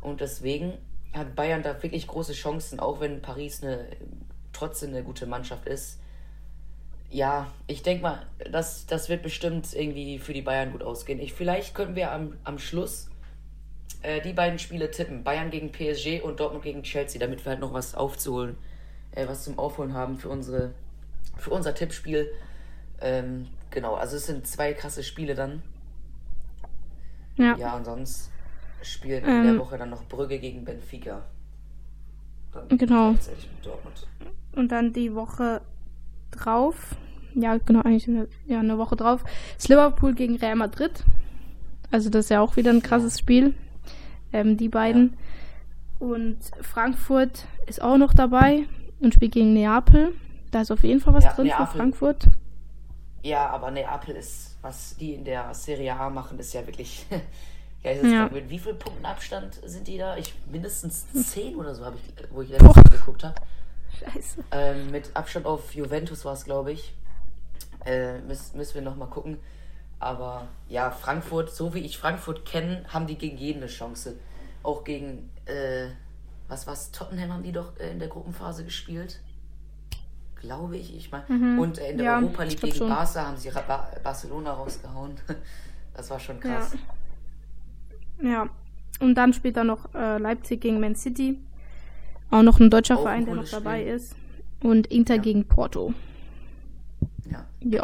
Und 0.00 0.20
deswegen 0.20 0.74
hat 1.12 1.34
Bayern 1.34 1.62
da 1.62 1.82
wirklich 1.82 2.06
große 2.06 2.32
Chancen, 2.32 2.80
auch 2.80 3.00
wenn 3.00 3.22
Paris 3.22 3.62
eine, 3.62 3.86
trotzdem 4.52 4.90
eine 4.90 5.02
gute 5.02 5.26
Mannschaft 5.26 5.66
ist. 5.66 5.98
Ja, 7.10 7.52
ich 7.66 7.82
denke 7.82 8.02
mal, 8.02 8.26
das, 8.50 8.86
das 8.86 9.08
wird 9.10 9.22
bestimmt 9.22 9.74
irgendwie 9.74 10.18
für 10.18 10.32
die 10.32 10.40
Bayern 10.40 10.72
gut 10.72 10.82
ausgehen. 10.82 11.20
Ich, 11.20 11.34
vielleicht 11.34 11.74
könnten 11.74 11.94
wir 11.94 12.10
am, 12.10 12.38
am 12.44 12.58
Schluss 12.58 13.10
äh, 14.00 14.22
die 14.22 14.32
beiden 14.32 14.58
Spiele 14.58 14.90
tippen. 14.90 15.22
Bayern 15.22 15.50
gegen 15.50 15.70
PSG 15.70 16.22
und 16.22 16.40
Dortmund 16.40 16.64
gegen 16.64 16.82
Chelsea, 16.82 17.20
damit 17.20 17.44
wir 17.44 17.50
halt 17.50 17.60
noch 17.60 17.74
was 17.74 17.94
aufzuholen, 17.94 18.56
äh, 19.10 19.28
was 19.28 19.44
zum 19.44 19.58
Aufholen 19.58 19.92
haben 19.92 20.16
für 20.16 20.30
unsere 20.30 20.72
für 21.36 21.50
unser 21.50 21.74
Tippspiel. 21.74 22.32
Ähm, 23.00 23.48
genau, 23.70 23.94
also 23.94 24.16
es 24.16 24.26
sind 24.26 24.46
zwei 24.46 24.72
krasse 24.72 25.02
Spiele 25.02 25.34
dann. 25.34 25.62
Ja. 27.36 27.56
Ja, 27.56 27.76
und 27.76 27.84
sonst 27.84 28.31
spielen 28.82 29.24
ähm, 29.26 29.36
in 29.36 29.44
der 29.44 29.58
Woche 29.58 29.78
dann 29.78 29.90
noch 29.90 30.04
Brügge 30.04 30.38
gegen 30.38 30.64
Benfica. 30.64 31.22
Dann 32.52 32.78
genau. 32.78 33.14
Und 34.54 34.72
dann 34.72 34.92
die 34.92 35.14
Woche 35.14 35.62
drauf, 36.30 36.96
ja, 37.34 37.56
genau, 37.56 37.80
eigentlich 37.80 38.08
eine, 38.08 38.28
ja, 38.46 38.60
eine 38.60 38.78
Woche 38.78 38.96
drauf, 38.96 39.24
ist 39.56 39.68
Liverpool 39.68 40.14
gegen 40.14 40.36
Real 40.36 40.56
Madrid. 40.56 41.04
Also 41.90 42.10
das 42.10 42.26
ist 42.26 42.30
ja 42.30 42.40
auch 42.40 42.56
wieder 42.56 42.70
ein 42.70 42.82
krasses 42.82 43.18
Spiel. 43.18 43.54
Ähm, 44.32 44.56
die 44.56 44.68
beiden. 44.68 45.14
Ja. 46.00 46.06
Und 46.06 46.38
Frankfurt 46.60 47.46
ist 47.66 47.82
auch 47.82 47.96
noch 47.96 48.12
dabei 48.14 48.66
und 49.00 49.14
spielt 49.14 49.32
gegen 49.32 49.52
Neapel. 49.52 50.14
Da 50.50 50.62
ist 50.62 50.70
auf 50.70 50.82
jeden 50.82 51.00
Fall 51.00 51.14
was 51.14 51.24
ja, 51.24 51.32
drin 51.32 51.46
Neapel. 51.46 51.66
für 51.66 51.76
Frankfurt. 51.76 52.26
Ja, 53.22 53.48
aber 53.50 53.70
Neapel 53.70 54.16
ist, 54.16 54.58
was 54.62 54.96
die 54.96 55.14
in 55.14 55.24
der 55.24 55.54
Serie 55.54 55.94
A 55.94 56.10
machen, 56.10 56.38
ist 56.38 56.54
ja 56.54 56.66
wirklich 56.66 57.06
Ja, 57.84 57.90
ist 57.90 58.04
ja. 58.04 58.28
mit 58.28 58.48
wie 58.48 58.58
viel 58.58 58.74
Punkten 58.74 59.04
Abstand 59.04 59.60
sind 59.64 59.88
die 59.88 59.98
da? 59.98 60.16
Ich 60.16 60.34
mindestens 60.50 61.06
10 61.12 61.56
oder 61.56 61.74
so 61.74 61.84
habe 61.84 61.96
ich, 61.96 62.24
wo 62.30 62.42
ich 62.42 62.50
letztens 62.50 62.90
geguckt 62.90 63.24
habe. 63.24 63.34
Scheiße. 63.98 64.44
Ähm, 64.52 64.90
mit 64.90 65.10
Abstand 65.14 65.46
auf 65.46 65.74
Juventus 65.74 66.24
war 66.24 66.34
es, 66.34 66.44
glaube 66.44 66.72
ich. 66.72 66.94
Äh, 67.84 68.18
müssen, 68.20 68.56
müssen 68.56 68.74
wir 68.74 68.82
nochmal 68.82 69.08
gucken. 69.08 69.38
Aber 69.98 70.48
ja, 70.68 70.90
Frankfurt, 70.90 71.50
so 71.50 71.74
wie 71.74 71.80
ich 71.80 71.98
Frankfurt 71.98 72.44
kenne, 72.44 72.84
haben 72.88 73.06
die 73.06 73.16
gegen 73.16 73.36
jeden 73.36 73.62
eine 73.62 73.70
Chance. 73.70 74.16
Auch 74.62 74.84
gegen, 74.84 75.30
äh, 75.46 75.88
was 76.48 76.66
was 76.66 76.92
Tottenham 76.92 77.32
haben 77.32 77.42
die 77.42 77.52
doch 77.52 77.78
äh, 77.78 77.90
in 77.90 77.98
der 77.98 78.08
Gruppenphase 78.08 78.64
gespielt. 78.64 79.20
Glaube 80.36 80.76
ich, 80.76 80.96
ich 80.96 81.10
meine. 81.10 81.24
Mhm. 81.28 81.58
Und 81.58 81.78
äh, 81.78 81.90
in 81.90 81.98
der 81.98 82.06
ja, 82.06 82.18
Europa 82.18 82.44
League 82.44 82.60
gegen 82.60 82.76
schon. 82.76 82.88
Barca 82.88 83.26
haben 83.26 83.36
sie 83.36 83.50
ba 83.50 83.88
Barcelona 84.02 84.52
rausgehauen. 84.52 85.16
das 85.94 86.10
war 86.10 86.18
schon 86.18 86.38
krass. 86.38 86.74
Ja. 86.74 86.80
Ja. 88.22 88.48
Und 89.00 89.16
dann 89.16 89.32
spielt 89.32 89.56
er 89.56 89.64
noch 89.64 89.94
äh, 89.94 90.18
Leipzig 90.18 90.60
gegen 90.60 90.80
Man 90.80 90.94
City. 90.94 91.38
Auch 92.30 92.42
noch 92.42 92.60
ein 92.60 92.70
deutscher 92.70 92.96
Auch 92.96 93.02
Verein, 93.02 93.22
ein 93.22 93.26
der 93.26 93.34
noch 93.34 93.48
dabei 93.48 93.80
Spiel. 93.80 93.94
ist. 93.94 94.16
Und 94.62 94.86
Inter 94.86 95.16
ja. 95.16 95.22
gegen 95.22 95.46
Porto. 95.46 95.92
Ja. 97.30 97.44
Ja. 97.60 97.82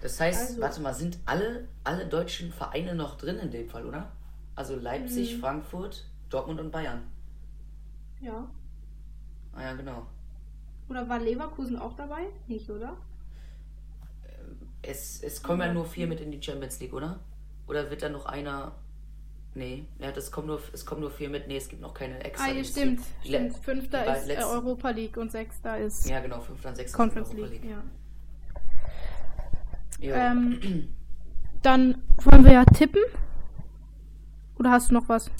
Das 0.00 0.20
heißt, 0.20 0.50
also, 0.50 0.60
warte 0.60 0.80
mal, 0.80 0.94
sind 0.94 1.18
alle, 1.26 1.68
alle 1.84 2.06
deutschen 2.06 2.52
Vereine 2.52 2.94
noch 2.94 3.18
drin 3.18 3.38
in 3.38 3.50
dem 3.50 3.68
Fall, 3.68 3.84
oder? 3.84 4.12
Also 4.54 4.76
Leipzig, 4.76 5.36
mhm. 5.36 5.40
Frankfurt, 5.40 6.06
Dortmund 6.30 6.60
und 6.60 6.70
Bayern. 6.70 7.02
Ja. 8.20 8.48
Ah 9.52 9.62
ja, 9.62 9.74
genau. 9.74 10.06
Oder 10.88 11.08
war 11.08 11.18
Leverkusen 11.18 11.78
auch 11.78 11.94
dabei? 11.94 12.26
Nicht, 12.46 12.70
oder? 12.70 12.96
Es, 14.82 15.22
es 15.22 15.42
kommen 15.42 15.60
ja 15.60 15.72
nur 15.72 15.84
vier 15.84 16.06
mit 16.06 16.20
in 16.20 16.30
die 16.30 16.42
Champions 16.42 16.80
League, 16.80 16.94
oder? 16.94 17.18
Oder 17.68 17.90
wird 17.90 18.02
da 18.02 18.08
noch 18.08 18.26
einer. 18.26 18.72
Nee, 19.54 19.84
ja, 19.98 20.12
das 20.12 20.30
kommt 20.30 20.46
nur, 20.46 20.60
es 20.72 20.86
kommen 20.86 21.00
nur 21.00 21.10
vier 21.10 21.28
mit. 21.28 21.48
Nee, 21.48 21.56
es 21.56 21.68
gibt 21.68 21.82
noch 21.82 21.94
keine 21.94 22.18
extra. 22.24 22.50
Ah, 22.50 22.64
stimmt. 22.64 23.00
stimmt. 23.24 23.56
Fünfter 23.56 24.16
ist 24.16 24.28
äh, 24.28 24.42
Europa 24.42 24.90
League 24.90 25.16
und 25.16 25.32
sechster 25.32 25.78
ist. 25.78 26.08
Ja, 26.08 26.20
genau, 26.20 26.40
fünfter 26.40 26.70
und 26.70 26.76
sechster 26.76 26.96
Conference 26.96 27.32
League. 27.32 27.50
League. 27.50 27.64
Ja. 30.00 30.30
Ähm, 30.30 30.94
dann 31.62 32.02
wollen 32.18 32.44
wir 32.44 32.52
ja 32.52 32.64
tippen. 32.64 33.02
Oder 34.58 34.70
hast 34.70 34.90
du 34.90 34.94
noch 34.94 35.08
was? 35.08 35.30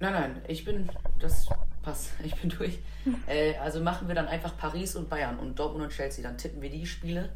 Nein, 0.00 0.12
nein, 0.12 0.42
ich 0.48 0.64
bin. 0.64 0.88
Das 1.18 1.48
passt. 1.82 2.12
Ich 2.24 2.34
bin 2.36 2.50
durch. 2.50 2.78
äh, 3.26 3.56
also 3.58 3.80
machen 3.80 4.08
wir 4.08 4.14
dann 4.14 4.28
einfach 4.28 4.56
Paris 4.56 4.96
und 4.96 5.08
Bayern 5.08 5.38
und 5.38 5.58
Dortmund 5.58 5.84
und 5.84 5.90
Chelsea. 5.90 6.22
Dann 6.22 6.38
tippen 6.38 6.62
wir 6.62 6.70
die 6.70 6.86
Spiele 6.86 7.30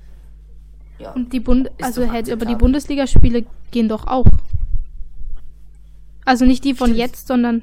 ja. 0.98 1.12
Und 1.12 1.32
die 1.32 1.40
Bund 1.40 1.70
also 1.80 2.02
hält, 2.02 2.30
aber 2.30 2.46
die 2.46 2.56
Bundesligaspiele 2.56 3.46
gehen 3.70 3.88
doch 3.88 4.06
auch. 4.06 4.26
Also 6.24 6.44
nicht 6.44 6.64
die 6.64 6.74
von 6.74 6.88
Stimmt. 6.88 6.98
jetzt, 6.98 7.26
sondern 7.26 7.62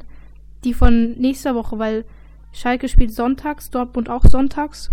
die 0.63 0.74
von 0.74 1.12
nächster 1.13 1.54
Woche, 1.56 1.78
weil 1.78 2.06
Schalke 2.52 2.89
spielt 2.89 3.13
sonntags, 3.13 3.69
Dortmund 3.69 4.10
auch 4.10 4.24
sonntags. 4.24 4.89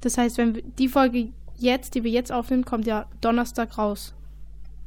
Das 0.00 0.18
heißt, 0.18 0.38
wenn 0.38 0.54
wir, 0.56 0.62
die 0.78 0.88
Folge 0.88 1.28
jetzt, 1.58 1.94
die 1.94 2.02
wir 2.02 2.10
jetzt 2.10 2.32
aufnehmen, 2.32 2.64
kommt 2.64 2.86
ja 2.86 3.06
Donnerstag 3.20 3.78
raus. 3.78 4.14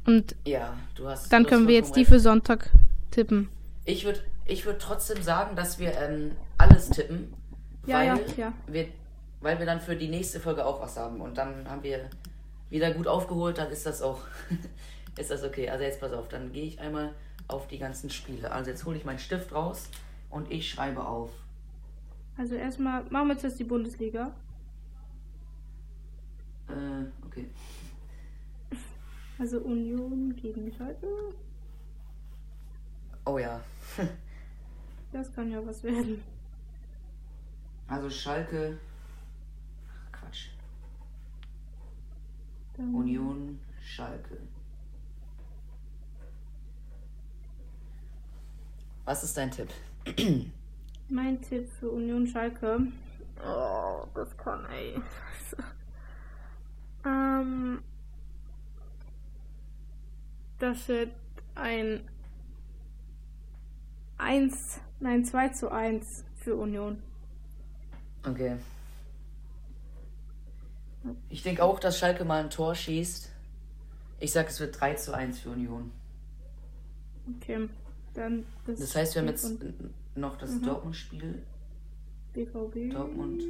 Und 0.04 0.36
ja, 0.46 0.74
du 0.94 1.08
hast, 1.08 1.32
dann 1.32 1.46
können 1.46 1.66
wir 1.68 1.74
jetzt 1.74 1.96
die 1.96 2.04
für 2.04 2.20
Sonntag 2.20 2.70
tippen. 3.10 3.48
Ich 3.84 4.04
würde 4.04 4.20
ich 4.46 4.64
würd 4.64 4.80
trotzdem 4.80 5.22
sagen, 5.22 5.56
dass 5.56 5.78
wir 5.78 5.92
ähm, 5.98 6.32
alles 6.58 6.90
tippen. 6.90 7.32
Ja, 7.86 7.98
weil, 7.98 8.06
ja, 8.06 8.18
ja. 8.36 8.52
Wir, 8.66 8.88
weil 9.40 9.58
wir 9.58 9.66
dann 9.66 9.80
für 9.80 9.96
die 9.96 10.08
nächste 10.08 10.38
Folge 10.38 10.64
auch 10.64 10.80
was 10.80 10.96
haben. 10.96 11.20
Und 11.20 11.38
dann 11.38 11.68
haben 11.68 11.82
wir 11.82 12.08
wieder 12.70 12.92
gut 12.92 13.06
aufgeholt, 13.06 13.58
dann 13.58 13.70
ist 13.70 13.86
das 13.86 14.02
auch 14.02 14.20
ist 15.18 15.30
das 15.30 15.44
okay. 15.44 15.68
Also 15.70 15.84
jetzt 15.84 16.00
pass 16.00 16.12
auf, 16.12 16.28
dann 16.28 16.52
gehe 16.52 16.64
ich 16.64 16.80
einmal 16.80 17.14
auf 17.48 17.68
die 17.68 17.78
ganzen 17.78 18.10
Spiele. 18.10 18.50
Also 18.50 18.70
jetzt 18.70 18.84
hole 18.84 18.96
ich 18.96 19.04
meinen 19.04 19.18
Stift 19.18 19.52
raus 19.52 19.88
und 20.30 20.50
ich 20.50 20.68
schreibe 20.68 21.04
auf. 21.04 21.30
Also 22.36 22.54
erstmal 22.54 23.04
machen 23.04 23.28
wir 23.28 23.36
jetzt 23.36 23.58
die 23.58 23.64
Bundesliga. 23.64 24.34
Äh, 26.68 27.26
okay. 27.26 27.46
Also 29.38 29.58
Union 29.60 30.34
gegen 30.36 30.72
Schalke. 30.72 31.06
Oh 33.24 33.38
ja. 33.38 33.60
das 35.12 35.32
kann 35.32 35.50
ja 35.50 35.64
was 35.66 35.82
werden. 35.82 36.22
Also 37.88 38.10
Schalke 38.10 38.78
Dann 42.76 42.94
Union 42.94 43.58
Schalke. 43.82 44.38
Was 49.04 49.22
ist 49.22 49.36
dein 49.36 49.50
Tipp? 49.50 49.68
mein 51.08 51.40
Tipp 51.40 51.68
für 51.78 51.90
Union 51.90 52.26
Schalke. 52.26 52.80
Oh, 53.44 54.06
das 54.14 54.36
kann, 54.36 54.66
ey. 54.66 55.00
ähm, 57.04 57.82
das 60.58 60.88
wird 60.88 61.12
ein 61.54 62.00
1, 64.18 64.80
nein, 65.00 65.24
2 65.24 65.48
zu 65.50 65.70
1 65.70 66.24
für 66.36 66.56
Union. 66.56 67.02
Okay. 68.26 68.56
Ich 71.28 71.42
denke 71.42 71.62
auch, 71.62 71.78
dass 71.78 71.98
Schalke 71.98 72.24
mal 72.24 72.42
ein 72.42 72.50
Tor 72.50 72.74
schießt. 72.74 73.30
Ich 74.20 74.32
sag, 74.32 74.48
es 74.48 74.60
wird 74.60 74.80
3 74.80 74.94
zu 74.94 75.14
1 75.14 75.40
für 75.40 75.50
Union. 75.50 75.90
Okay, 77.36 77.68
dann 78.14 78.44
das. 78.66 78.78
Das 78.78 78.96
heißt, 78.96 79.14
wir 79.14 79.22
haben 79.22 79.28
jetzt 79.28 79.52
noch 80.14 80.36
das 80.38 80.52
mhm. 80.52 80.62
Dortmund-Spiel. 80.62 81.42
BVB. 82.32 82.92
Dortmund. 82.92 83.42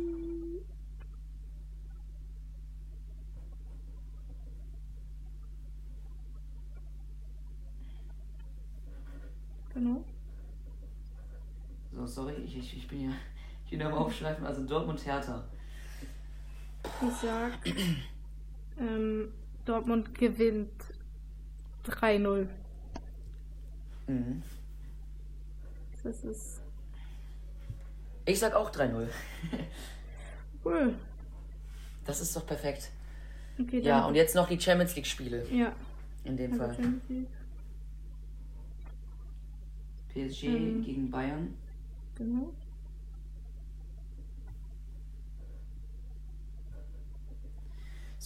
Genau. 9.74 10.02
So, 11.92 12.06
sorry, 12.06 12.34
ich, 12.44 12.56
ich, 12.56 12.76
ich 12.78 12.88
bin 12.88 13.10
ja 13.10 13.10
ich 13.66 13.70
bin 13.70 13.82
am 13.82 13.94
Aufschleifen. 13.94 14.46
Also 14.46 14.64
Dortmund 14.64 15.04
Hertha. 15.04 15.44
Ich 17.02 17.16
sag, 17.22 17.52
ähm, 18.78 19.32
Dortmund 19.64 20.14
gewinnt 20.14 20.70
3-0. 21.84 22.48
Mhm. 24.06 24.42
Das 26.02 26.24
ist. 26.24 26.62
Ich 28.24 28.38
sag 28.38 28.54
auch 28.54 28.70
3-0. 28.70 29.08
cool. 30.64 30.94
Das 32.04 32.20
ist 32.20 32.34
doch 32.36 32.46
perfekt. 32.46 32.90
Okay, 33.58 33.80
ja, 33.80 34.06
und 34.06 34.14
jetzt 34.14 34.34
noch 34.34 34.48
die 34.48 34.60
Champions 34.60 34.94
League-Spiele. 34.94 35.46
Ja. 35.50 35.74
In 36.24 36.36
dem 36.36 36.60
also 36.60 36.74
Fall. 36.74 36.94
PSG 40.12 40.44
ähm, 40.44 40.84
gegen 40.84 41.10
Bayern. 41.10 41.54
Genau. 42.16 42.52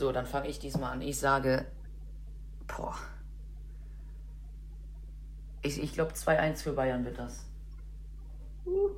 So, 0.01 0.13
dann 0.13 0.25
fange 0.25 0.49
ich 0.49 0.59
diesmal 0.59 0.95
an. 0.95 1.03
Ich 1.03 1.19
sage, 1.19 1.67
boah. 2.67 2.97
Ich, 5.61 5.79
ich 5.79 5.93
glaube 5.93 6.13
2-1 6.13 6.63
für 6.63 6.73
Bayern 6.73 7.05
wird 7.05 7.19
das. 7.19 7.45
Uh. 8.65 8.93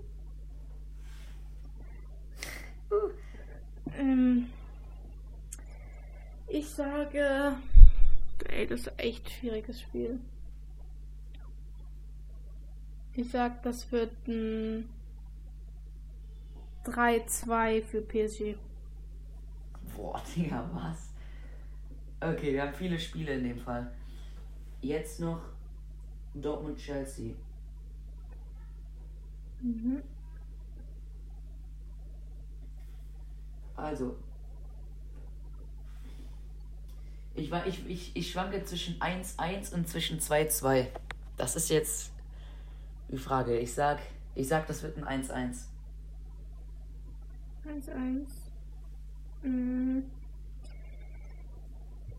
Uh. 2.89 3.11
Ähm, 3.99 4.47
ich 6.47 6.71
sage, 6.71 7.57
ey, 8.49 8.69
das 8.69 8.83
ist 8.83 8.93
echt 8.97 9.29
schwieriges 9.29 9.81
Spiel. 9.81 10.21
Ich 13.15 13.29
sag, 13.29 13.61
das 13.65 13.91
wird 13.91 14.13
ein 14.29 14.89
3-2 16.85 17.83
für 17.83 18.03
PSG. 18.03 18.55
Boah, 19.97 20.21
Digga, 20.37 20.69
was? 20.73 21.11
Okay, 22.21 22.53
wir 22.53 22.63
haben 22.63 22.75
viele 22.75 22.99
Spiele 22.99 23.35
in 23.35 23.45
dem 23.45 23.59
Fall. 23.59 23.93
Jetzt 24.81 25.21
noch 25.21 25.41
Dortmund-Chelsea. 26.35 27.35
Mhm. 29.61 30.03
Also. 33.77 34.17
Ich, 37.35 37.51
war, 37.51 37.67
ich, 37.67 37.89
ich, 37.89 38.15
ich 38.15 38.31
schwanke 38.31 38.63
zwischen 38.65 39.01
1-1 39.01 39.75
und 39.75 39.89
zwischen 39.89 40.21
2-2. 40.21 40.89
Das 41.37 41.57
ist 41.57 41.71
jetzt 41.71 42.13
die 43.11 43.17
Frage. 43.17 43.59
Ich 43.59 43.73
sag, 43.73 44.01
ich 44.35 44.47
sag, 44.49 44.67
das 44.67 44.83
wird 44.83 44.99
ein 44.99 45.25
1-1. 45.25 45.65
1-1. 47.67 48.42
Mm. 49.43 50.01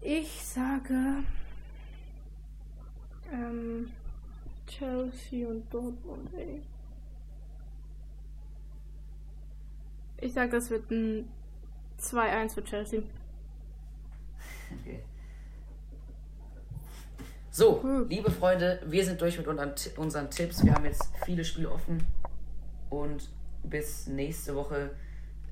Ich 0.02 0.44
sage 0.44 1.24
ähm, 3.32 3.90
Chelsea 4.68 5.48
und 5.48 5.74
Dortmund, 5.74 6.30
ey. 6.36 6.62
Ich 10.18 10.34
sag, 10.34 10.52
das 10.52 10.70
wird 10.70 10.90
ein 10.92 11.30
2-1 12.00 12.54
für 12.54 12.64
Chelsea. 12.64 13.02
Okay. 14.82 15.04
So, 17.52 17.84
hm. 17.84 18.08
liebe 18.10 18.32
Freunde, 18.32 18.82
wir 18.86 19.06
sind 19.06 19.22
durch 19.22 19.38
mit 19.38 19.48
unseren 19.48 20.30
Tipps. 20.32 20.64
Wir 20.66 20.74
haben 20.74 20.86
jetzt 20.86 21.12
viele 21.24 21.46
Spiele 21.46 21.72
offen. 21.72 22.04
Und 22.90 23.30
bis 23.64 24.08
nächste 24.08 24.56
Woche. 24.56 24.92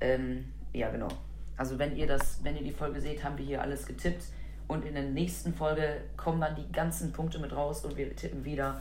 Ähm, 0.00 0.52
ja, 0.72 0.90
genau. 0.90 1.08
Also 1.56 1.78
wenn 1.78 1.96
ihr 1.96 2.06
das, 2.06 2.40
wenn 2.42 2.56
ihr 2.56 2.62
die 2.62 2.72
Folge 2.72 3.00
seht, 3.00 3.22
haben 3.24 3.38
wir 3.38 3.44
hier 3.44 3.62
alles 3.62 3.86
getippt. 3.86 4.24
Und 4.68 4.84
in 4.84 4.94
der 4.94 5.02
nächsten 5.02 5.54
Folge 5.54 6.02
kommen 6.16 6.40
dann 6.40 6.56
die 6.56 6.70
ganzen 6.72 7.12
Punkte 7.12 7.38
mit 7.38 7.54
raus 7.54 7.84
und 7.84 7.96
wir 7.96 8.14
tippen 8.16 8.44
wieder. 8.44 8.80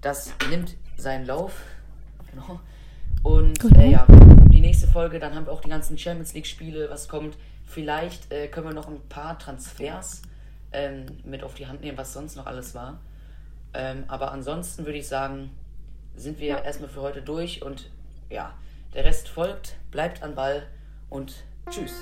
Das 0.00 0.32
nimmt 0.48 0.76
seinen 0.96 1.26
Lauf. 1.26 1.52
Genau. 2.30 2.60
Und 3.22 3.58
genau. 3.58 3.80
Äh, 3.80 3.90
ja, 3.90 4.06
die 4.50 4.60
nächste 4.60 4.86
Folge, 4.86 5.18
dann 5.18 5.34
haben 5.34 5.46
wir 5.46 5.52
auch 5.52 5.60
die 5.60 5.68
ganzen 5.68 5.98
Champions 5.98 6.34
League-Spiele, 6.34 6.88
was 6.88 7.08
kommt. 7.08 7.36
Vielleicht 7.66 8.32
äh, 8.32 8.48
können 8.48 8.68
wir 8.68 8.74
noch 8.74 8.88
ein 8.88 9.00
paar 9.08 9.38
Transfers 9.38 10.22
ähm, 10.72 11.06
mit 11.24 11.42
auf 11.42 11.54
die 11.54 11.66
Hand 11.66 11.82
nehmen, 11.82 11.98
was 11.98 12.12
sonst 12.12 12.36
noch 12.36 12.46
alles 12.46 12.74
war. 12.74 13.00
Ähm, 13.74 14.04
aber 14.08 14.32
ansonsten 14.32 14.86
würde 14.86 14.98
ich 14.98 15.08
sagen, 15.08 15.50
sind 16.16 16.38
wir 16.38 16.48
ja. 16.48 16.58
erstmal 16.58 16.88
für 16.88 17.02
heute 17.02 17.22
durch 17.22 17.62
und 17.62 17.90
ja, 18.30 18.54
der 18.94 19.04
Rest 19.04 19.28
folgt, 19.28 19.76
bleibt 19.90 20.22
an 20.22 20.34
Ball 20.34 20.66
und 21.10 21.44
Tschüss. 21.70 22.00